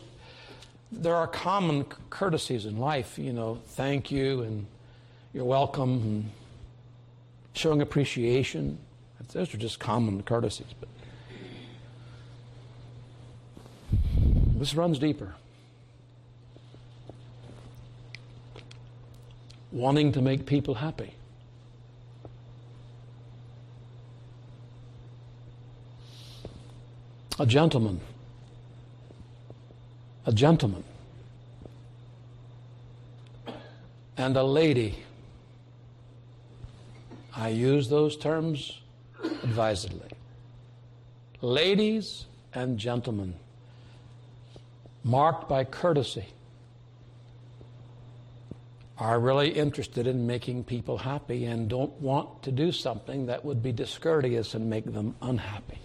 there 0.92 1.16
are 1.16 1.28
common 1.28 1.86
courtesies 2.10 2.66
in 2.66 2.78
life, 2.78 3.20
you 3.20 3.34
know, 3.34 3.60
thank 3.68 4.12
you 4.12 4.42
and 4.42 4.66
you're 5.34 5.46
welcome 5.46 5.92
and 5.92 6.32
showing 7.54 7.82
appreciation. 7.82 8.78
Those 9.32 9.54
are 9.54 9.58
just 9.58 9.80
common 9.80 10.24
courtesies. 10.24 10.74
But 10.80 10.90
This 14.62 14.76
runs 14.76 15.00
deeper. 15.00 15.34
Wanting 19.72 20.12
to 20.12 20.22
make 20.22 20.46
people 20.46 20.76
happy. 20.76 21.16
a 27.40 27.46
gentleman. 27.48 28.02
A 30.28 30.32
gentleman. 30.32 30.84
And 34.16 34.38
a 34.38 34.44
lady. 34.44 35.00
I 37.36 37.48
use 37.48 37.90
those 37.90 38.16
terms 38.16 38.80
advisedly. 39.24 40.12
Ladies 41.42 42.26
and 42.54 42.78
gentlemen, 42.78 43.34
marked 45.04 45.50
by 45.50 45.64
courtesy, 45.64 46.28
are 48.98 49.20
really 49.20 49.50
interested 49.50 50.06
in 50.06 50.28
making 50.28 50.64
people 50.64 51.00
happy 51.00 51.46
and 51.46 51.68
don't 51.68 52.00
want 52.00 52.44
to 52.44 52.52
do 52.52 52.72
something 52.72 53.26
that 53.26 53.44
would 53.44 53.64
be 53.64 53.72
discourteous 53.72 54.54
and 54.54 54.70
make 54.70 54.86
them 54.94 55.16
unhappy. 55.24 55.80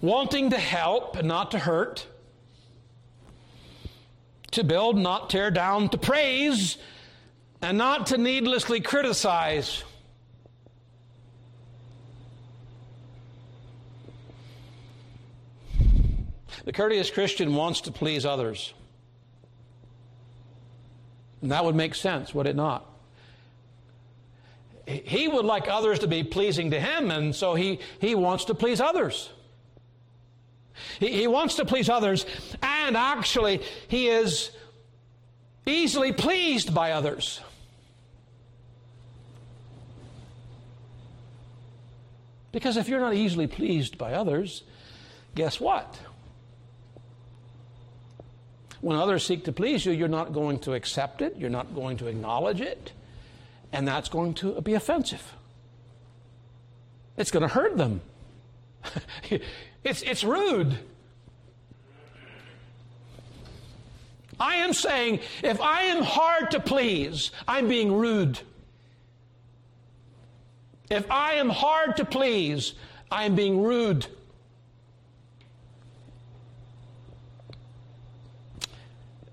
Wanting 0.00 0.50
to 0.50 0.58
help 0.58 1.16
and 1.16 1.26
not 1.26 1.50
to 1.50 1.58
hurt, 1.58 2.06
to 4.52 4.62
build, 4.62 4.96
not 4.96 5.28
tear 5.28 5.50
down, 5.50 5.88
to 5.88 5.98
praise, 5.98 6.78
and 7.60 7.76
not 7.76 8.06
to 8.06 8.18
needlessly 8.18 8.80
criticize. 8.80 9.82
The 16.64 16.72
courteous 16.72 17.10
Christian 17.10 17.54
wants 17.54 17.82
to 17.82 17.92
please 17.92 18.24
others. 18.24 18.72
And 21.42 21.52
that 21.52 21.64
would 21.64 21.74
make 21.74 21.94
sense, 21.94 22.34
would 22.34 22.46
it 22.46 22.56
not? 22.56 22.86
He 24.86 25.26
would 25.28 25.44
like 25.44 25.68
others 25.68 26.00
to 26.00 26.06
be 26.06 26.22
pleasing 26.22 26.70
to 26.70 26.80
him, 26.80 27.10
and 27.10 27.34
so 27.34 27.54
he, 27.54 27.80
he 28.00 28.14
wants 28.14 28.46
to 28.46 28.54
please 28.54 28.80
others. 28.80 29.30
He, 31.00 31.08
he 31.08 31.26
wants 31.26 31.56
to 31.56 31.64
please 31.64 31.88
others, 31.88 32.24
and 32.62 32.96
actually, 32.96 33.62
he 33.88 34.08
is 34.08 34.50
easily 35.66 36.12
pleased 36.12 36.72
by 36.72 36.92
others. 36.92 37.40
Because 42.52 42.76
if 42.76 42.88
you're 42.88 43.00
not 43.00 43.14
easily 43.14 43.46
pleased 43.46 43.98
by 43.98 44.14
others, 44.14 44.62
guess 45.34 45.60
what? 45.60 45.98
When 48.86 48.96
others 48.96 49.26
seek 49.26 49.42
to 49.46 49.52
please 49.52 49.84
you, 49.84 49.90
you're 49.90 50.06
not 50.06 50.32
going 50.32 50.60
to 50.60 50.74
accept 50.74 51.20
it, 51.20 51.34
you're 51.36 51.50
not 51.50 51.74
going 51.74 51.96
to 51.96 52.06
acknowledge 52.06 52.60
it, 52.60 52.92
and 53.72 53.88
that's 53.88 54.08
going 54.08 54.34
to 54.34 54.60
be 54.60 54.74
offensive. 54.74 55.34
It's 57.16 57.32
going 57.32 57.42
to 57.42 57.48
hurt 57.48 57.76
them. 57.76 58.00
it's, 59.82 60.02
it's 60.02 60.22
rude. 60.22 60.78
I 64.38 64.54
am 64.58 64.72
saying 64.72 65.18
if 65.42 65.60
I 65.60 65.80
am 65.86 66.04
hard 66.04 66.52
to 66.52 66.60
please, 66.60 67.32
I'm 67.48 67.66
being 67.66 67.92
rude. 67.92 68.38
If 70.90 71.10
I 71.10 71.32
am 71.32 71.48
hard 71.48 71.96
to 71.96 72.04
please, 72.04 72.74
I 73.10 73.24
am 73.24 73.34
being 73.34 73.64
rude. 73.64 74.06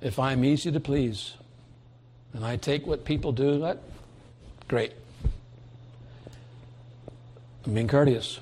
If 0.04 0.20
I'm 0.20 0.44
easy 0.44 0.70
to 0.70 0.82
please 0.82 1.36
and 2.34 2.44
I 2.44 2.58
take 2.58 2.86
what 2.86 3.06
people 3.06 3.32
do, 3.32 3.60
that 3.60 3.82
great. 4.68 4.92
I'm 7.66 7.74
being 7.74 7.88
courteous. 7.88 8.42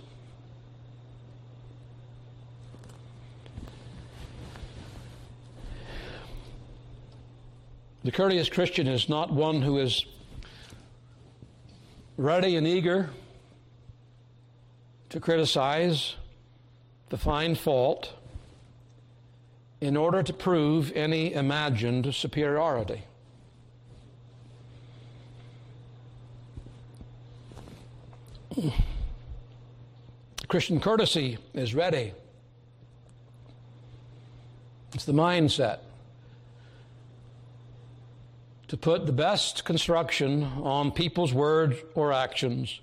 The 8.04 8.12
courteous 8.12 8.50
Christian 8.50 8.88
is 8.88 9.08
not 9.08 9.32
one 9.32 9.62
who 9.62 9.78
is 9.78 10.04
ready 12.18 12.56
and 12.56 12.66
eager 12.66 13.12
to 15.10 15.20
criticize, 15.20 16.16
to 17.12 17.18
find 17.18 17.56
fault, 17.56 18.14
in 19.82 19.98
order 19.98 20.22
to 20.22 20.32
prove 20.32 20.92
any 20.96 21.34
imagined 21.34 22.14
superiority. 22.14 23.04
Christian 30.48 30.80
courtesy 30.80 31.38
is 31.54 31.74
ready. 31.74 32.14
It's 34.94 35.06
the 35.06 35.14
mindset 35.14 35.80
to 38.68 38.78
put 38.78 39.06
the 39.06 39.12
best 39.12 39.66
construction 39.66 40.44
on 40.44 40.92
people's 40.92 41.34
words 41.34 41.78
or 41.96 42.14
actions. 42.14 42.82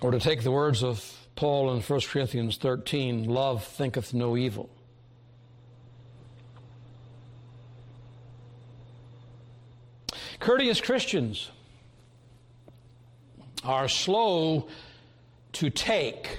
Or 0.00 0.10
to 0.12 0.20
take 0.20 0.42
the 0.42 0.50
words 0.50 0.82
of 0.84 1.28
Paul 1.34 1.72
in 1.72 1.80
1 1.80 2.00
Corinthians 2.02 2.56
13 2.56 3.24
love 3.24 3.64
thinketh 3.64 4.14
no 4.14 4.36
evil. 4.36 4.70
Courteous 10.40 10.80
Christians 10.80 11.50
are 13.64 13.88
slow 13.88 14.68
to 15.52 15.70
take 15.70 16.38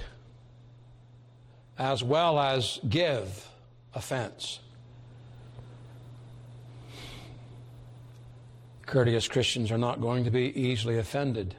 as 1.77 2.03
well 2.03 2.39
as 2.39 2.79
give 2.87 3.47
offense. 3.93 4.59
Courteous 8.85 9.27
Christians 9.27 9.71
are 9.71 9.77
not 9.77 10.01
going 10.01 10.23
to 10.23 10.31
be 10.31 10.47
easily 10.59 10.97
offended. 10.97 11.55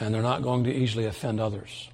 And 0.00 0.14
they're 0.14 0.22
not 0.22 0.42
going 0.42 0.64
to 0.64 0.74
easily 0.74 1.04
offend 1.04 1.38
others. 1.40 1.90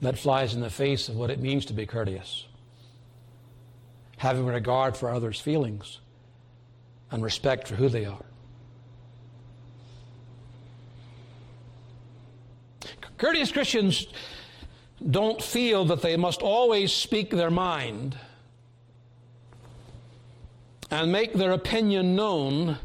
That 0.00 0.18
flies 0.18 0.54
in 0.54 0.62
the 0.62 0.70
face 0.70 1.10
of 1.10 1.16
what 1.16 1.30
it 1.30 1.38
means 1.38 1.66
to 1.66 1.74
be 1.74 1.84
courteous. 1.84 2.46
Having 4.16 4.46
regard 4.46 4.96
for 4.96 5.10
others' 5.10 5.38
feelings 5.38 6.00
and 7.10 7.22
respect 7.22 7.68
for 7.68 7.74
who 7.74 7.88
they 7.88 8.06
are. 8.06 8.24
Courteous 13.18 13.52
Christians 13.52 14.06
don't 15.10 15.42
feel 15.42 15.84
that 15.86 16.00
they 16.00 16.16
must 16.16 16.40
always 16.40 16.90
speak 16.90 17.30
their 17.30 17.50
mind 17.50 18.16
and 20.90 21.12
make 21.12 21.34
their 21.34 21.52
opinion 21.52 22.16
known 22.16 22.78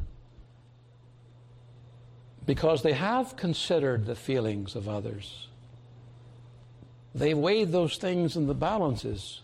because 2.45 2.83
they 2.83 2.93
have 2.93 3.35
considered 3.35 4.05
the 4.05 4.15
feelings 4.15 4.75
of 4.75 4.87
others. 4.87 5.47
They 7.13 7.33
weighed 7.33 7.71
those 7.71 7.97
things 7.97 8.35
in 8.35 8.47
the 8.47 8.53
balances. 8.53 9.41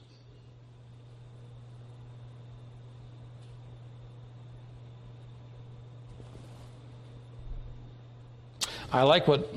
I 8.94 9.04
like 9.04 9.26
what 9.26 9.54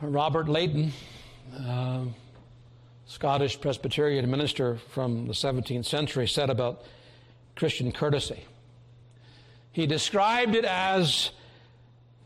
Robert 0.00 0.48
Leighton, 0.48 0.92
uh, 1.60 2.04
Scottish 3.06 3.60
Presbyterian 3.60 4.30
minister 4.30 4.76
from 4.76 5.26
the 5.26 5.34
17th 5.34 5.84
century, 5.84 6.26
said 6.26 6.48
about 6.48 6.84
Christian 7.54 7.92
courtesy. 7.92 8.44
He 9.72 9.86
described 9.86 10.54
it 10.54 10.64
as 10.64 11.32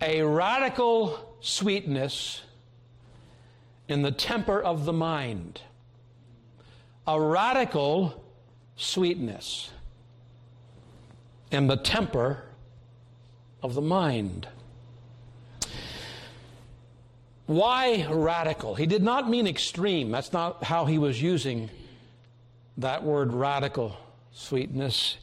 a 0.01 0.23
radical 0.23 1.37
sweetness 1.41 2.43
in 3.89 4.03
the 4.03 4.13
temper 4.13 4.61
of 4.61 4.85
the 4.85 4.93
mind. 4.93 5.61
A 7.07 7.21
radical 7.21 8.23
sweetness 8.77 9.71
in 11.51 11.67
the 11.67 11.77
temper 11.77 12.45
of 13.63 13.75
the 13.75 13.83
mind. 13.83 14.47
Why 17.47 18.07
radical? 18.11 18.75
He 18.75 18.85
did 18.85 19.03
not 19.03 19.29
mean 19.29 19.47
extreme. 19.47 20.11
That's 20.11 20.35
not 20.35 20.63
how 20.63 20.85
he 20.85 20.99
was 20.99 21.21
using 21.21 21.71
that 22.77 23.03
word 23.03 23.33
radical 23.33 23.97
sweetness. 24.33 25.17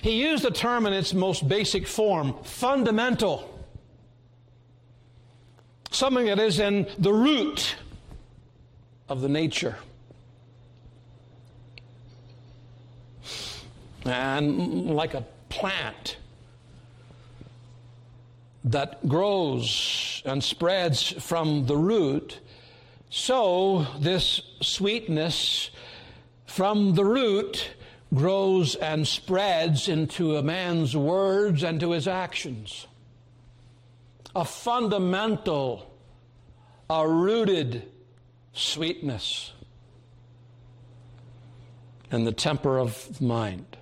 He 0.00 0.22
used 0.22 0.44
the 0.44 0.52
term 0.52 0.86
in 0.86 0.92
its 0.92 1.12
most 1.12 1.48
basic 1.48 1.88
form 1.88 2.36
fundamental. 2.44 3.49
Something 5.90 6.26
that 6.26 6.38
is 6.38 6.60
in 6.60 6.86
the 6.98 7.12
root 7.12 7.76
of 9.08 9.20
the 9.20 9.28
nature. 9.28 9.76
And 14.04 14.94
like 14.94 15.14
a 15.14 15.26
plant 15.48 16.16
that 18.64 19.06
grows 19.08 20.22
and 20.24 20.42
spreads 20.42 21.10
from 21.10 21.66
the 21.66 21.76
root, 21.76 22.38
so 23.10 23.86
this 23.98 24.40
sweetness 24.62 25.70
from 26.46 26.94
the 26.94 27.04
root 27.04 27.70
grows 28.14 28.74
and 28.76 29.06
spreads 29.06 29.88
into 29.88 30.36
a 30.36 30.42
man's 30.42 30.96
words 30.96 31.62
and 31.62 31.80
to 31.80 31.90
his 31.92 32.06
actions. 32.08 32.86
A 34.34 34.44
fundamental, 34.44 35.92
a 36.88 37.08
rooted 37.08 37.82
sweetness 38.52 39.52
in 42.10 42.24
the 42.24 42.32
temper 42.32 42.78
of 42.78 43.20
mind. 43.20 43.76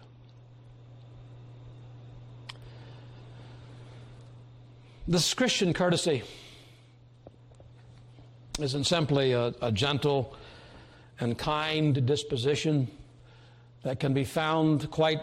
This 5.07 5.33
Christian 5.33 5.73
courtesy 5.73 6.23
isn't 8.59 8.85
simply 8.85 9.33
a, 9.33 9.55
a 9.63 9.73
gentle 9.73 10.37
and 11.21 11.39
kind 11.39 12.05
disposition 12.05 12.91
that 13.83 14.01
can 14.01 14.13
be 14.13 14.25
found 14.25 14.91
quite 14.91 15.21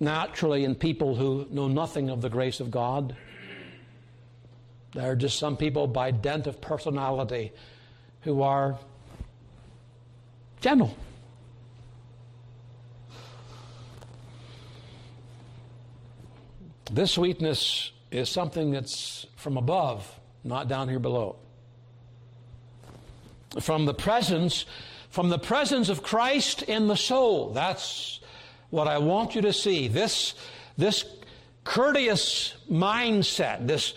naturally 0.00 0.64
in 0.64 0.74
people 0.74 1.14
who 1.14 1.46
know 1.50 1.68
nothing 1.68 2.08
of 2.08 2.22
the 2.22 2.30
grace 2.30 2.60
of 2.60 2.70
God. 2.70 3.14
There 4.96 5.10
are 5.10 5.14
just 5.14 5.38
some 5.38 5.58
people 5.58 5.86
by 5.86 6.10
dint 6.10 6.46
of 6.46 6.62
personality 6.62 7.52
who 8.22 8.40
are 8.40 8.78
gentle. 10.62 10.96
This 16.90 17.12
sweetness 17.12 17.92
is 18.10 18.30
something 18.30 18.70
that's 18.70 19.26
from 19.36 19.58
above, 19.58 20.18
not 20.44 20.66
down 20.66 20.88
here 20.88 20.98
below. 20.98 21.36
From 23.60 23.84
the 23.84 23.92
presence, 23.92 24.64
from 25.10 25.28
the 25.28 25.38
presence 25.38 25.90
of 25.90 26.02
Christ 26.02 26.62
in 26.62 26.86
the 26.86 26.96
soul. 26.96 27.52
That's 27.52 28.20
what 28.70 28.88
I 28.88 28.96
want 28.96 29.34
you 29.34 29.42
to 29.42 29.52
see. 29.52 29.88
This, 29.88 30.32
this 30.78 31.04
courteous 31.64 32.54
mindset, 32.70 33.66
this, 33.66 33.92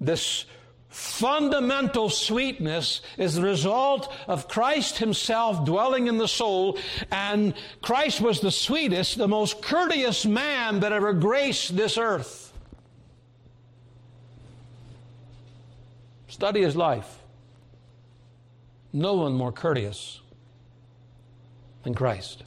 this 0.00 0.44
fundamental 0.88 2.08
sweetness 2.08 3.02
is 3.18 3.34
the 3.34 3.42
result 3.42 4.12
of 4.26 4.48
Christ 4.48 4.98
Himself 4.98 5.64
dwelling 5.64 6.06
in 6.06 6.18
the 6.18 6.28
soul, 6.28 6.78
and 7.10 7.54
Christ 7.82 8.20
was 8.20 8.40
the 8.40 8.50
sweetest, 8.50 9.18
the 9.18 9.28
most 9.28 9.62
courteous 9.62 10.24
man 10.24 10.80
that 10.80 10.92
ever 10.92 11.12
graced 11.12 11.76
this 11.76 11.98
earth. 11.98 12.52
Study 16.28 16.62
his 16.62 16.76
life. 16.76 17.22
No 18.92 19.14
one 19.14 19.34
more 19.34 19.52
courteous 19.52 20.20
than 21.82 21.94
Christ. 21.94 22.44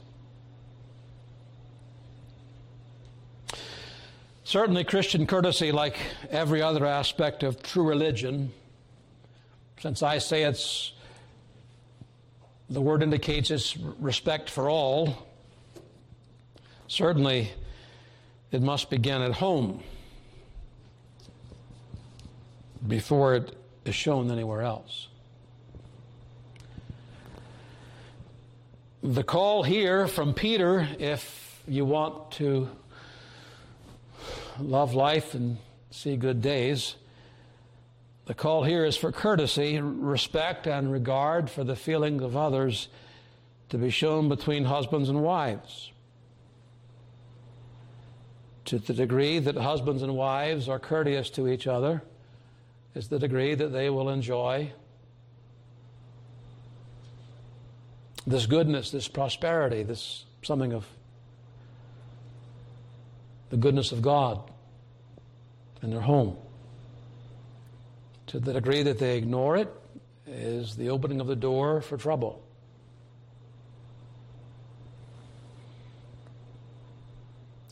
Certainly, 4.44 4.84
Christian 4.84 5.26
courtesy, 5.26 5.70
like 5.70 5.96
every 6.30 6.62
other 6.62 6.84
aspect 6.84 7.44
of 7.44 7.62
true 7.62 7.84
religion, 7.84 8.52
since 9.80 10.02
I 10.02 10.18
say 10.18 10.42
it's, 10.42 10.92
the 12.68 12.80
word 12.80 13.02
indicates 13.04 13.52
it's 13.52 13.76
respect 13.76 14.50
for 14.50 14.68
all, 14.68 15.26
certainly 16.88 17.52
it 18.50 18.62
must 18.62 18.90
begin 18.90 19.22
at 19.22 19.32
home 19.32 19.80
before 22.88 23.36
it 23.36 23.56
is 23.84 23.94
shown 23.94 24.28
anywhere 24.30 24.62
else. 24.62 25.06
The 29.04 29.22
call 29.22 29.62
here 29.62 30.08
from 30.08 30.34
Peter, 30.34 30.88
if 30.98 31.62
you 31.68 31.84
want 31.84 32.32
to 32.32 32.68
love 34.62 34.94
life 34.94 35.34
and 35.34 35.58
see 35.90 36.16
good 36.16 36.40
days, 36.40 36.96
the 38.26 38.34
call 38.34 38.62
here 38.64 38.84
is 38.84 38.96
for 38.96 39.10
courtesy, 39.10 39.80
respect, 39.80 40.66
and 40.66 40.92
regard 40.92 41.50
for 41.50 41.64
the 41.64 41.76
feelings 41.76 42.22
of 42.22 42.36
others 42.36 42.88
to 43.70 43.78
be 43.78 43.90
shown 43.90 44.28
between 44.28 44.64
husbands 44.64 45.08
and 45.08 45.22
wives. 45.22 45.90
To 48.66 48.78
the 48.78 48.94
degree 48.94 49.38
that 49.40 49.56
husbands 49.56 50.02
and 50.02 50.14
wives 50.14 50.68
are 50.68 50.78
courteous 50.78 51.30
to 51.30 51.48
each 51.48 51.66
other, 51.66 52.02
is 52.94 53.08
the 53.08 53.18
degree 53.18 53.54
that 53.54 53.72
they 53.72 53.90
will 53.90 54.08
enjoy 54.08 54.72
this 58.26 58.46
goodness, 58.46 58.90
this 58.90 59.08
prosperity, 59.08 59.82
this 59.82 60.24
something 60.42 60.72
of 60.72 60.86
the 63.50 63.56
goodness 63.56 63.90
of 63.92 64.00
God 64.00 64.51
in 65.82 65.90
their 65.90 66.00
home. 66.00 66.36
To 68.28 68.40
the 68.40 68.52
degree 68.52 68.82
that 68.82 68.98
they 68.98 69.18
ignore 69.18 69.56
it 69.56 69.72
is 70.26 70.76
the 70.76 70.90
opening 70.90 71.20
of 71.20 71.26
the 71.26 71.36
door 71.36 71.80
for 71.80 71.96
trouble. 71.96 72.42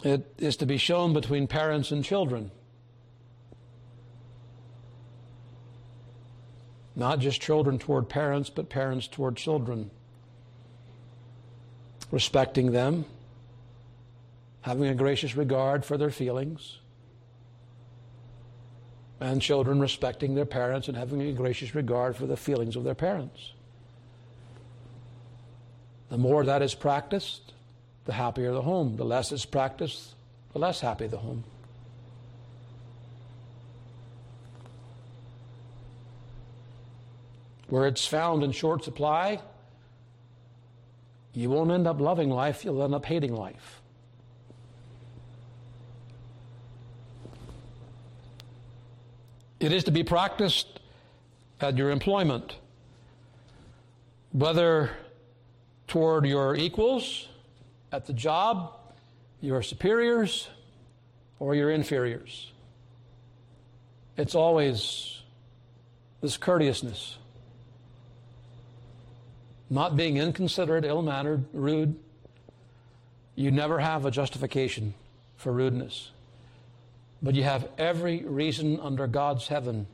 It 0.02 0.34
is 0.38 0.56
to 0.56 0.66
be 0.66 0.78
shown 0.78 1.12
between 1.12 1.46
parents 1.46 1.90
and 1.90 2.04
children. 2.04 2.50
Not 6.96 7.20
just 7.20 7.40
children 7.40 7.78
toward 7.78 8.08
parents, 8.08 8.50
but 8.50 8.68
parents 8.68 9.06
toward 9.06 9.36
children. 9.36 9.90
Respecting 12.10 12.72
them, 12.72 13.04
having 14.62 14.86
a 14.86 14.94
gracious 14.94 15.36
regard 15.36 15.84
for 15.84 15.96
their 15.96 16.10
feelings, 16.10 16.78
and 19.20 19.42
children 19.42 19.80
respecting 19.80 20.34
their 20.34 20.46
parents 20.46 20.88
and 20.88 20.96
having 20.96 21.20
a 21.22 21.32
gracious 21.32 21.74
regard 21.74 22.16
for 22.16 22.26
the 22.26 22.36
feelings 22.36 22.74
of 22.74 22.84
their 22.84 22.94
parents. 22.94 23.52
The 26.08 26.18
more 26.18 26.44
that 26.44 26.62
is 26.62 26.74
practiced, 26.74 27.52
the 28.06 28.14
happier 28.14 28.52
the 28.52 28.62
home. 28.62 28.96
The 28.96 29.04
less 29.04 29.30
it's 29.30 29.44
practiced, 29.44 30.14
the 30.52 30.58
less 30.58 30.80
happy 30.80 31.06
the 31.06 31.18
home. 31.18 31.44
where 37.70 37.86
it's 37.86 38.04
found 38.04 38.42
in 38.42 38.50
short 38.52 38.84
supply, 38.84 39.40
you 41.32 41.48
won't 41.48 41.70
end 41.70 41.86
up 41.86 42.00
loving 42.00 42.28
life, 42.28 42.64
you'll 42.64 42.82
end 42.82 42.94
up 42.94 43.06
hating 43.06 43.34
life. 43.34 43.79
It 49.60 49.72
is 49.72 49.84
to 49.84 49.90
be 49.90 50.02
practiced 50.02 50.80
at 51.60 51.76
your 51.76 51.90
employment, 51.90 52.56
whether 54.32 54.90
toward 55.86 56.24
your 56.24 56.56
equals 56.56 57.28
at 57.92 58.06
the 58.06 58.12
job, 58.14 58.72
your 59.40 59.62
superiors, 59.62 60.48
or 61.38 61.54
your 61.54 61.70
inferiors. 61.70 62.50
It's 64.16 64.34
always 64.34 65.20
this 66.20 66.36
courteousness 66.36 67.18
not 69.70 69.96
being 69.96 70.16
inconsiderate, 70.16 70.84
ill 70.84 71.00
mannered, 71.00 71.44
rude. 71.52 71.96
You 73.36 73.52
never 73.52 73.78
have 73.78 74.04
a 74.04 74.10
justification 74.10 74.94
for 75.36 75.52
rudeness. 75.52 76.10
But 77.22 77.34
you 77.34 77.42
have 77.42 77.68
every 77.76 78.24
reason 78.24 78.80
under 78.80 79.06
God's 79.06 79.48
heaven 79.48 79.86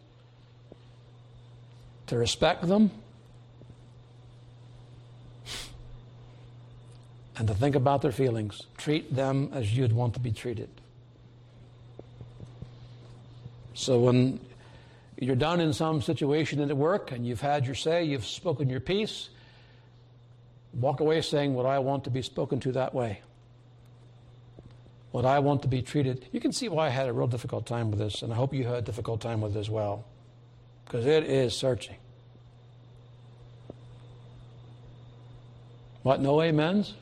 to 2.07 2.17
respect 2.17 2.67
them 2.69 2.91
and 7.37 7.49
to 7.49 7.55
think 7.55 7.75
about 7.75 8.03
their 8.03 8.13
feelings. 8.13 8.63
Treat 8.77 9.15
them 9.15 9.51
as 9.53 9.77
you'd 9.77 9.93
want 9.93 10.15
to 10.15 10.21
be 10.21 10.31
treated. 10.31 10.69
So 13.75 13.99
when 13.99 14.41
you're 15.19 15.37
done 15.37 15.61
in 15.61 15.73
some 15.73 16.01
situation 16.01 16.61
at 16.61 16.77
work 16.77 17.13
and 17.13 17.27
you've 17.27 17.41
had 17.41 17.67
your 17.67 17.75
say, 17.75 18.05
you've 18.05 18.27
spoken 18.27 18.71
your 18.71 18.81
piece, 18.81 19.29
walk 20.73 21.01
away 21.01 21.21
saying 21.23 21.55
what 21.55 21.67
I 21.67 21.79
want 21.81 22.05
to 22.05 22.11
be 22.11 22.23
spoken 22.23 22.61
to 22.61 22.73
that 22.73 22.95
way. 22.95 23.21
What 25.13 25.25
I 25.25 25.39
want 25.39 25.63
to 25.63 25.69
be 25.69 25.83
treated. 25.83 26.27
You 26.33 26.41
can 26.41 26.53
see 26.53 26.69
why 26.69 26.87
I 26.87 26.91
had 26.91 27.09
a 27.09 27.13
real 27.13 27.27
difficult 27.27 27.67
time 27.67 27.91
with 27.91 27.99
this, 27.99 28.23
and 28.23 28.33
I 28.33 28.37
hope 28.37 28.53
you 28.53 28.65
had 28.65 28.75
a 28.77 28.83
difficult 28.83 29.21
time 29.21 29.41
with 29.41 29.57
it 29.57 29.61
as 29.61 29.71
well. 29.71 30.05
Because 30.85 31.07
it 31.07 31.25
is 31.25 31.57
searching. 31.57 31.97
What, 36.03 36.21
no 36.21 36.41
amens? 36.41 36.95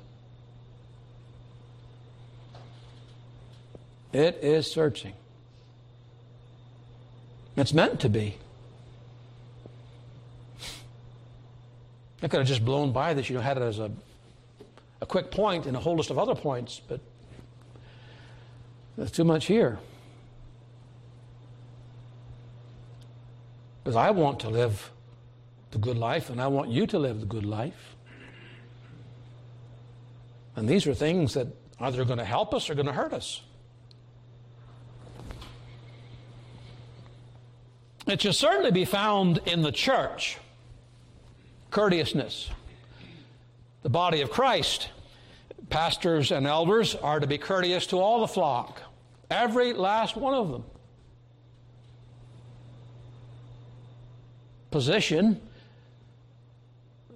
It 4.13 4.39
is 4.43 4.71
searching. 4.71 5.13
It's 7.57 7.75
meant 7.75 8.01
to 8.01 8.09
be. 8.09 8.39
I 12.23 12.29
could 12.29 12.39
have 12.39 12.47
just 12.49 12.65
blown 12.65 12.93
by 12.93 13.13
this, 13.13 13.29
you 13.29 13.37
know, 13.37 13.43
had 13.43 13.59
it 13.59 13.63
as 13.63 13.79
a, 13.79 13.91
a 15.03 15.07
quick 15.07 15.31
point 15.31 15.67
in 15.67 15.75
a 15.75 15.81
whole 15.81 15.97
list 15.97 16.11
of 16.11 16.19
other 16.19 16.35
points, 16.35 16.81
but 16.89 17.01
there's 18.97 19.11
too 19.11 19.25
much 19.25 19.47
here. 19.47 19.79
Because 23.83 23.97
I 23.97 24.11
want 24.11 24.41
to 24.41 24.49
live 24.49 24.91
the 25.73 25.79
good 25.79 25.99
life, 25.99 26.31
and 26.31 26.41
I 26.41 26.47
want 26.47 26.71
you 26.71 26.87
to 26.87 26.99
live 26.99 27.21
the 27.21 27.27
good 27.27 27.45
life. 27.45 27.97
And 30.57 30.69
these 30.69 30.87
are 30.87 30.95
things 30.95 31.35
that 31.35 31.49
either 31.81 32.05
going 32.05 32.19
to 32.19 32.25
help 32.25 32.55
us 32.55 32.71
or 32.71 32.75
going 32.75 32.87
to 32.87 32.93
hurt 32.93 33.13
us. 33.13 33.43
It 38.07 38.23
should 38.23 38.35
certainly 38.35 38.71
be 38.71 38.85
found 38.85 39.41
in 39.47 39.63
the 39.63 39.73
church 39.73 40.39
courteousness. 41.71 42.51
The 43.83 43.89
body 43.91 44.21
of 44.21 44.31
Christ, 44.31 44.89
pastors 45.75 46.31
and 46.31 46.47
elders 46.47 46.95
are 46.95 47.19
to 47.19 47.27
be 47.27 47.37
courteous 47.37 47.89
to 47.89 47.99
all 47.99 48.21
the 48.21 48.29
flock, 48.29 48.81
every 49.29 49.73
last 49.73 50.17
one 50.17 50.33
of 50.33 50.53
them. 50.53 50.63
Position, 54.71 55.41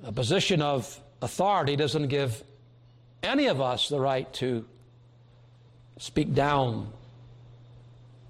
a 0.02 0.10
position 0.10 0.60
of 0.60 1.00
authority 1.22 1.76
doesn't 1.76 2.08
give 2.08 2.42
any 3.22 3.46
of 3.46 3.60
us 3.60 3.88
the 3.90 4.00
right 4.00 4.32
to 4.32 4.64
speak 5.98 6.34
down 6.34 6.92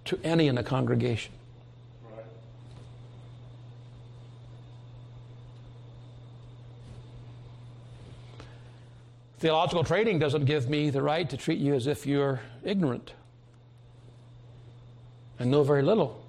to 0.05 0.21
any 0.23 0.47
in 0.47 0.57
the 0.57 0.63
congregation. 0.63 1.33
Theological 9.39 9.85
training 9.85 10.19
doesn't 10.19 10.47
give 10.47 10.69
me 10.69 10.91
the 10.91 11.01
right 11.01 11.29
to 11.31 11.37
treat 11.37 11.59
you 11.59 11.75
as 11.75 11.87
if 11.87 12.07
you're 12.07 12.41
ignorant 12.65 13.13
and 15.39 15.51
know 15.51 15.63
very 15.63 15.83
little. 15.83 16.25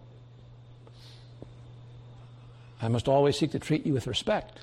I 2.81 2.87
must 2.87 3.07
always 3.07 3.37
seek 3.37 3.51
to 3.51 3.59
treat 3.59 3.85
you 3.85 3.93
with 3.93 4.05
respect. 4.05 4.59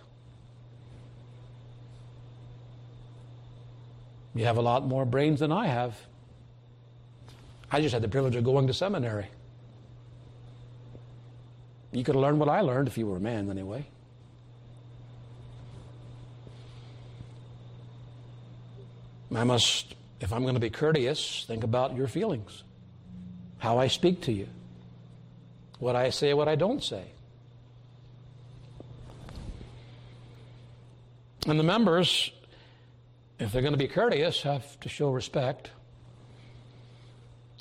You 4.35 4.45
have 4.45 4.59
a 4.59 4.63
lot 4.63 4.87
more 4.87 5.05
brains 5.05 5.41
than 5.41 5.51
I 5.51 5.67
have. 5.67 5.99
I 7.73 7.81
just 7.81 7.95
had 7.95 8.03
the 8.03 8.09
privilege 8.09 8.37
of 8.37 8.45
going 8.45 8.69
to 8.69 8.75
seminary. 8.75 9.27
You 11.91 12.05
could 12.05 12.15
have 12.15 12.23
learned 12.23 12.39
what 12.39 12.49
I 12.49 12.61
learned 12.61 12.87
if 12.87 12.97
you 12.97 13.07
were 13.07 13.17
a 13.17 13.21
man, 13.21 13.51
anyway. 13.51 13.87
I 19.35 19.45
must, 19.45 19.95
if 20.21 20.33
I'm 20.33 20.43
going 20.43 20.55
to 20.55 20.61
be 20.61 20.71
courteous, 20.71 21.45
think 21.47 21.65
about 21.65 21.97
your 21.97 22.07
feelings, 22.07 22.63
how 23.59 23.79
I 23.79 23.89
speak 23.89 24.23
to 24.23 24.33
you, 24.33 24.49
what 25.79 25.97
I 25.97 26.11
say, 26.11 26.33
what 26.35 26.49
I 26.49 26.55
don't 26.55 26.83
say. 26.83 27.05
And 31.47 31.59
the 31.59 31.65
members, 31.65 32.31
if 33.39 33.53
they're 33.53 33.63
going 33.63 33.75
to 33.75 33.79
be 33.79 33.89
courteous, 33.89 34.43
have 34.43 34.79
to 34.81 34.89
show 34.89 35.11
respect 35.11 35.71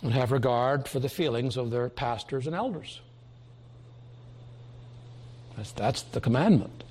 and 0.01 0.13
have 0.13 0.31
regard 0.31 0.87
for 0.87 0.99
the 0.99 1.09
feelings 1.09 1.57
of 1.57 1.71
their 1.71 1.89
pastors 1.89 2.47
and 2.47 2.55
elders. 2.55 3.01
That's, 5.55 5.71
that's 5.71 6.01
the 6.01 6.21
commandment. 6.21 6.83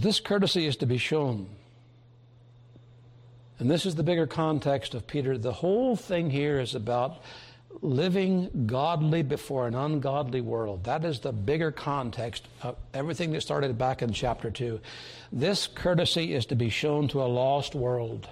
But 0.00 0.06
this 0.06 0.20
courtesy 0.20 0.64
is 0.64 0.76
to 0.76 0.86
be 0.86 0.96
shown. 0.96 1.46
And 3.58 3.70
this 3.70 3.84
is 3.84 3.96
the 3.96 4.02
bigger 4.02 4.26
context 4.26 4.94
of 4.94 5.06
Peter. 5.06 5.36
The 5.36 5.52
whole 5.52 5.94
thing 5.94 6.30
here 6.30 6.58
is 6.58 6.74
about 6.74 7.22
living 7.82 8.64
godly 8.64 9.20
before 9.22 9.66
an 9.66 9.74
ungodly 9.74 10.40
world. 10.40 10.84
That 10.84 11.04
is 11.04 11.20
the 11.20 11.32
bigger 11.32 11.70
context 11.70 12.48
of 12.62 12.76
everything 12.94 13.32
that 13.32 13.42
started 13.42 13.76
back 13.76 14.00
in 14.00 14.14
chapter 14.14 14.50
2. 14.50 14.80
This 15.32 15.66
courtesy 15.66 16.32
is 16.32 16.46
to 16.46 16.54
be 16.54 16.70
shown 16.70 17.06
to 17.08 17.22
a 17.22 17.28
lost 17.28 17.74
world. 17.74 18.26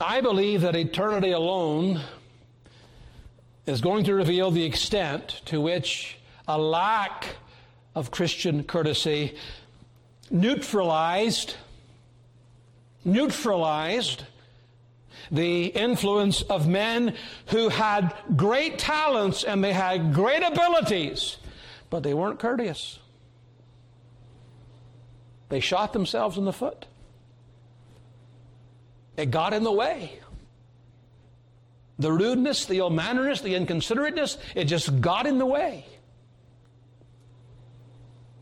I 0.00 0.20
believe 0.20 0.60
that 0.60 0.76
eternity 0.76 1.32
alone 1.32 2.02
is 3.66 3.80
going 3.80 4.04
to 4.04 4.14
reveal 4.14 4.52
the 4.52 4.62
extent 4.62 5.42
to 5.46 5.60
which 5.60 6.18
a 6.48 6.58
lack 6.58 7.26
of 7.94 8.10
Christian 8.10 8.64
courtesy 8.64 9.36
neutralized 10.30 11.56
neutralized 13.04 14.24
the 15.30 15.66
influence 15.66 16.42
of 16.42 16.68
men 16.68 17.14
who 17.46 17.68
had 17.68 18.14
great 18.36 18.78
talents 18.78 19.44
and 19.44 19.62
they 19.62 19.72
had 19.72 20.12
great 20.12 20.42
abilities, 20.42 21.38
but 21.90 22.02
they 22.02 22.14
weren't 22.14 22.38
courteous. 22.38 22.98
They 25.48 25.60
shot 25.60 25.92
themselves 25.92 26.38
in 26.38 26.44
the 26.44 26.52
foot. 26.52 26.86
It 29.16 29.30
got 29.30 29.52
in 29.52 29.64
the 29.64 29.72
way. 29.72 30.18
The 31.98 32.10
rudeness, 32.10 32.64
the 32.64 32.78
ill 32.78 32.90
manneredness, 32.90 33.42
the 33.42 33.54
inconsiderateness, 33.54 34.38
it 34.54 34.64
just 34.64 35.00
got 35.00 35.26
in 35.26 35.38
the 35.38 35.46
way. 35.46 35.84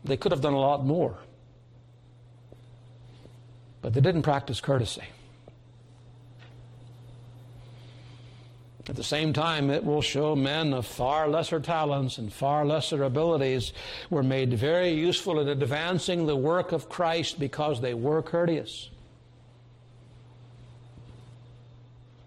They 0.03 0.17
could 0.17 0.31
have 0.31 0.41
done 0.41 0.53
a 0.53 0.59
lot 0.59 0.85
more. 0.85 1.17
But 3.81 3.93
they 3.93 4.01
didn't 4.01 4.23
practice 4.23 4.61
courtesy. 4.61 5.03
At 8.89 8.95
the 8.95 9.03
same 9.03 9.31
time, 9.31 9.69
it 9.69 9.85
will 9.85 10.01
show 10.01 10.35
men 10.35 10.73
of 10.73 10.85
far 10.85 11.27
lesser 11.27 11.59
talents 11.59 12.17
and 12.17 12.33
far 12.33 12.65
lesser 12.65 13.03
abilities 13.03 13.73
were 14.09 14.23
made 14.23 14.53
very 14.53 14.89
useful 14.89 15.39
in 15.39 15.47
advancing 15.47 16.25
the 16.25 16.35
work 16.35 16.71
of 16.71 16.89
Christ 16.89 17.39
because 17.39 17.79
they 17.79 17.93
were 17.93 18.21
courteous. 18.21 18.89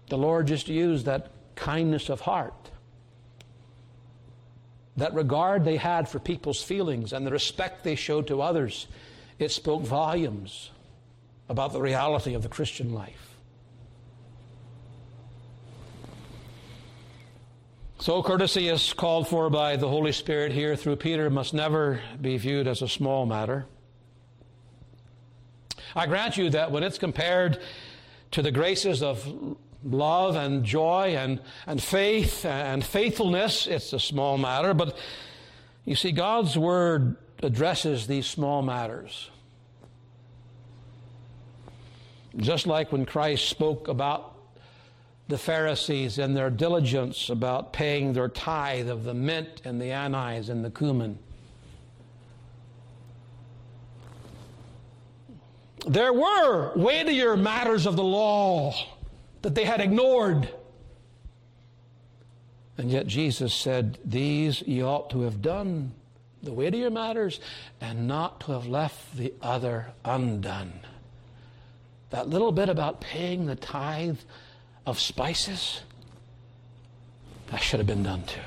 The 0.09 0.17
Lord 0.17 0.47
just 0.47 0.67
used 0.67 1.05
that 1.05 1.29
kindness 1.55 2.09
of 2.09 2.21
heart 2.21 2.64
that 4.97 5.13
regard 5.13 5.65
they 5.65 5.77
had 5.77 6.07
for 6.07 6.19
people's 6.19 6.61
feelings 6.61 7.13
and 7.13 7.25
the 7.25 7.31
respect 7.31 7.83
they 7.83 7.95
showed 7.95 8.27
to 8.27 8.41
others, 8.41 8.87
it 9.39 9.51
spoke 9.51 9.83
volumes 9.83 10.71
about 11.49 11.73
the 11.73 11.81
reality 11.81 12.33
of 12.33 12.43
the 12.43 12.49
Christian 12.49 12.93
life. 12.93 13.35
So, 17.99 18.21
courtesy 18.21 18.67
is 18.67 18.93
called 18.93 19.27
for 19.27 19.49
by 19.49 19.77
the 19.77 19.87
Holy 19.87 20.11
Spirit 20.11 20.51
here 20.51 20.75
through 20.75 20.97
Peter 20.97 21.29
must 21.29 21.53
never 21.53 22.01
be 22.21 22.37
viewed 22.37 22.67
as 22.67 22.81
a 22.81 22.87
small 22.87 23.25
matter. 23.25 23.65
I 25.95 26.05
grant 26.05 26.37
you 26.37 26.49
that 26.51 26.71
when 26.71 26.83
it's 26.83 26.97
compared 26.97 27.59
to 28.31 28.41
the 28.41 28.51
graces 28.51 29.01
of 29.01 29.25
love 29.85 30.35
and 30.35 30.63
joy 30.63 31.15
and, 31.17 31.39
and 31.67 31.81
faith 31.81 32.45
and 32.45 32.83
faithfulness, 32.83 33.67
it's 33.67 33.93
a 33.93 33.99
small 33.99 34.37
matter. 34.37 34.73
But 34.73 34.97
you 35.85 35.95
see, 35.95 36.11
God's 36.11 36.57
Word 36.57 37.15
addresses 37.43 38.07
these 38.07 38.25
small 38.25 38.61
matters. 38.61 39.29
Just 42.37 42.67
like 42.67 42.91
when 42.91 43.05
Christ 43.05 43.47
spoke 43.47 43.87
about 43.87 44.35
the 45.27 45.37
Pharisees 45.37 46.19
and 46.19 46.35
their 46.35 46.49
diligence 46.49 47.29
about 47.29 47.71
paying 47.71 48.13
their 48.13 48.27
tithe 48.27 48.89
of 48.89 49.03
the 49.03 49.13
mint 49.13 49.61
and 49.63 49.81
the 49.81 49.91
anise 49.91 50.49
and 50.49 50.63
the 50.63 50.69
cumin. 50.69 51.17
There 55.87 56.13
were 56.13 56.73
weightier 56.75 57.37
matters 57.37 57.85
of 57.85 57.95
the 57.95 58.03
law 58.03 58.73
that 59.45 59.53
they 59.53 59.65
had 59.65 59.79
ignored. 59.79 60.49
And 62.79 62.89
yet 62.89 63.05
Jesus 63.05 63.53
said, 63.53 63.99
These 64.03 64.63
ye 64.63 64.81
ought 64.81 65.11
to 65.11 65.21
have 65.21 65.39
done, 65.39 65.91
the 66.41 66.51
weightier 66.51 66.89
matters, 66.89 67.39
and 67.79 68.07
not 68.07 68.39
to 68.39 68.53
have 68.53 68.65
left 68.65 69.15
the 69.15 69.31
other 69.43 69.93
undone. 70.03 70.73
That 72.09 72.27
little 72.27 72.51
bit 72.51 72.69
about 72.69 73.01
paying 73.01 73.45
the 73.45 73.55
tithe 73.55 74.17
of 74.83 74.99
spices, 74.99 75.81
that 77.51 77.61
should 77.61 77.79
have 77.79 77.85
been 77.85 78.01
done 78.01 78.23
too. 78.23 78.41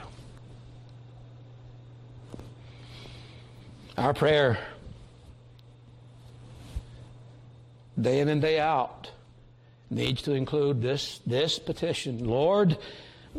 Our 3.96 4.14
prayer, 4.14 4.59
day 8.01 8.18
in 8.18 8.28
and 8.28 8.42
day 8.42 8.59
out, 8.59 9.12
needs 9.91 10.22
to 10.22 10.32
include 10.32 10.82
this, 10.82 11.20
this 11.26 11.59
petition 11.59 12.24
Lord, 12.24 12.78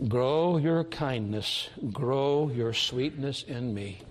grow 0.07 0.57
your 0.57 0.83
kindness, 0.83 1.69
grow 1.91 2.49
your 2.49 2.73
sweetness 2.73 3.43
in 3.43 3.73
me. 3.73 4.01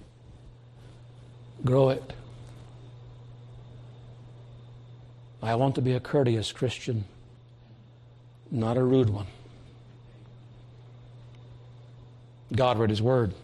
Grow 1.64 1.90
it. 1.90 2.12
I 5.42 5.54
want 5.54 5.76
to 5.76 5.82
be 5.82 5.92
a 5.92 6.00
courteous 6.00 6.52
Christian, 6.52 7.04
not 8.50 8.76
a 8.76 8.82
rude 8.82 9.10
one. 9.10 9.26
God 12.54 12.78
read 12.78 12.90
His 12.90 13.02
Word 13.02 13.34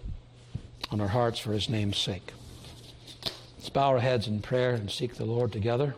on 0.91 1.01
our 1.01 1.09
hearts 1.09 1.39
for 1.39 1.53
His 1.53 1.69
name's 1.69 1.99
sake. 1.99 2.33
Let's 3.59 3.69
bow 3.69 3.89
our 3.91 4.01
heads 4.01 4.27
in 4.27 4.41
prayer 4.41 4.75
and 4.75 4.91
seek 4.91 5.15
the 5.15 5.25
Lord 5.25 5.53
together. 5.53 5.95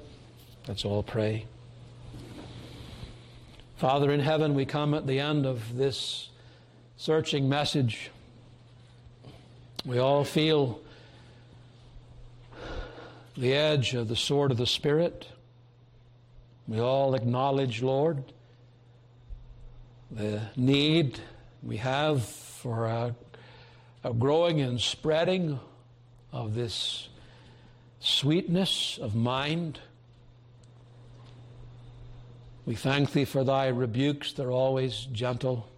Let's 0.68 0.84
all 0.84 1.02
pray. 1.02 1.46
Father 3.76 4.10
in 4.10 4.20
heaven, 4.20 4.54
we 4.54 4.64
come 4.64 4.94
at 4.94 5.06
the 5.06 5.20
end 5.20 5.44
of 5.44 5.76
this 5.76 6.30
searching 6.96 7.46
message. 7.46 8.10
We 9.84 9.98
all 9.98 10.24
feel 10.24 10.80
the 13.36 13.52
edge 13.52 13.92
of 13.92 14.08
the 14.08 14.16
sword 14.16 14.50
of 14.50 14.56
the 14.56 14.66
Spirit. 14.66 15.28
We 16.66 16.80
all 16.80 17.14
acknowledge, 17.14 17.82
Lord, 17.82 18.24
the 20.10 20.40
need 20.56 21.20
we 21.62 21.76
have 21.76 22.24
for 22.24 22.86
a, 22.86 23.14
a 24.02 24.14
growing 24.14 24.62
and 24.62 24.80
spreading 24.80 25.60
of 26.32 26.54
this 26.54 27.10
sweetness 28.00 28.98
of 29.02 29.14
mind. 29.14 29.80
We 32.66 32.74
thank 32.74 33.12
Thee 33.12 33.24
for 33.24 33.44
Thy 33.44 33.68
rebukes, 33.68 34.32
they're 34.32 34.50
always 34.50 35.06
gentle. 35.12 35.68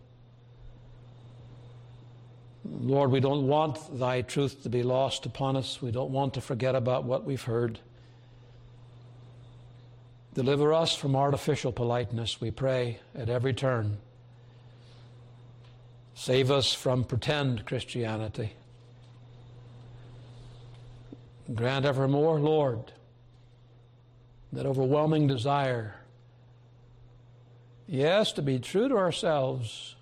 Lord, 2.64 3.10
we 3.10 3.20
don't 3.20 3.46
want 3.46 3.98
Thy 3.98 4.22
truth 4.22 4.62
to 4.62 4.70
be 4.70 4.82
lost 4.82 5.26
upon 5.26 5.56
us. 5.56 5.80
We 5.80 5.90
don't 5.90 6.10
want 6.10 6.34
to 6.34 6.40
forget 6.40 6.74
about 6.74 7.04
what 7.04 7.24
we've 7.24 7.42
heard. 7.42 7.78
Deliver 10.34 10.72
us 10.72 10.94
from 10.94 11.14
artificial 11.14 11.72
politeness, 11.72 12.40
we 12.40 12.50
pray, 12.50 13.00
at 13.14 13.28
every 13.28 13.52
turn. 13.52 13.98
Save 16.14 16.50
us 16.50 16.72
from 16.72 17.04
pretend 17.04 17.66
Christianity. 17.66 18.52
Grant 21.54 21.84
evermore, 21.84 22.40
Lord, 22.40 22.92
that 24.52 24.66
overwhelming 24.66 25.26
desire, 25.26 25.94
yes, 27.88 28.30
to 28.32 28.42
be 28.42 28.60
true 28.60 28.88
to 28.88 28.96
ourselves, 28.96 29.96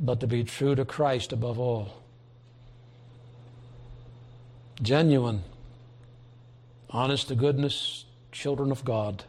but 0.00 0.20
to 0.20 0.26
be 0.26 0.44
true 0.44 0.74
to 0.74 0.86
Christ 0.86 1.32
above 1.32 1.58
all. 1.58 1.92
Genuine, 4.80 5.42
honest 6.88 7.28
to 7.28 7.34
goodness, 7.34 8.06
children 8.32 8.70
of 8.70 8.84
God. 8.84 9.24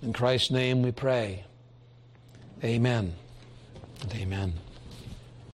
In 0.00 0.14
Christ's 0.14 0.50
name 0.50 0.82
we 0.82 0.92
pray. 0.92 1.44
Amen 2.64 3.14
amen. 4.14 4.61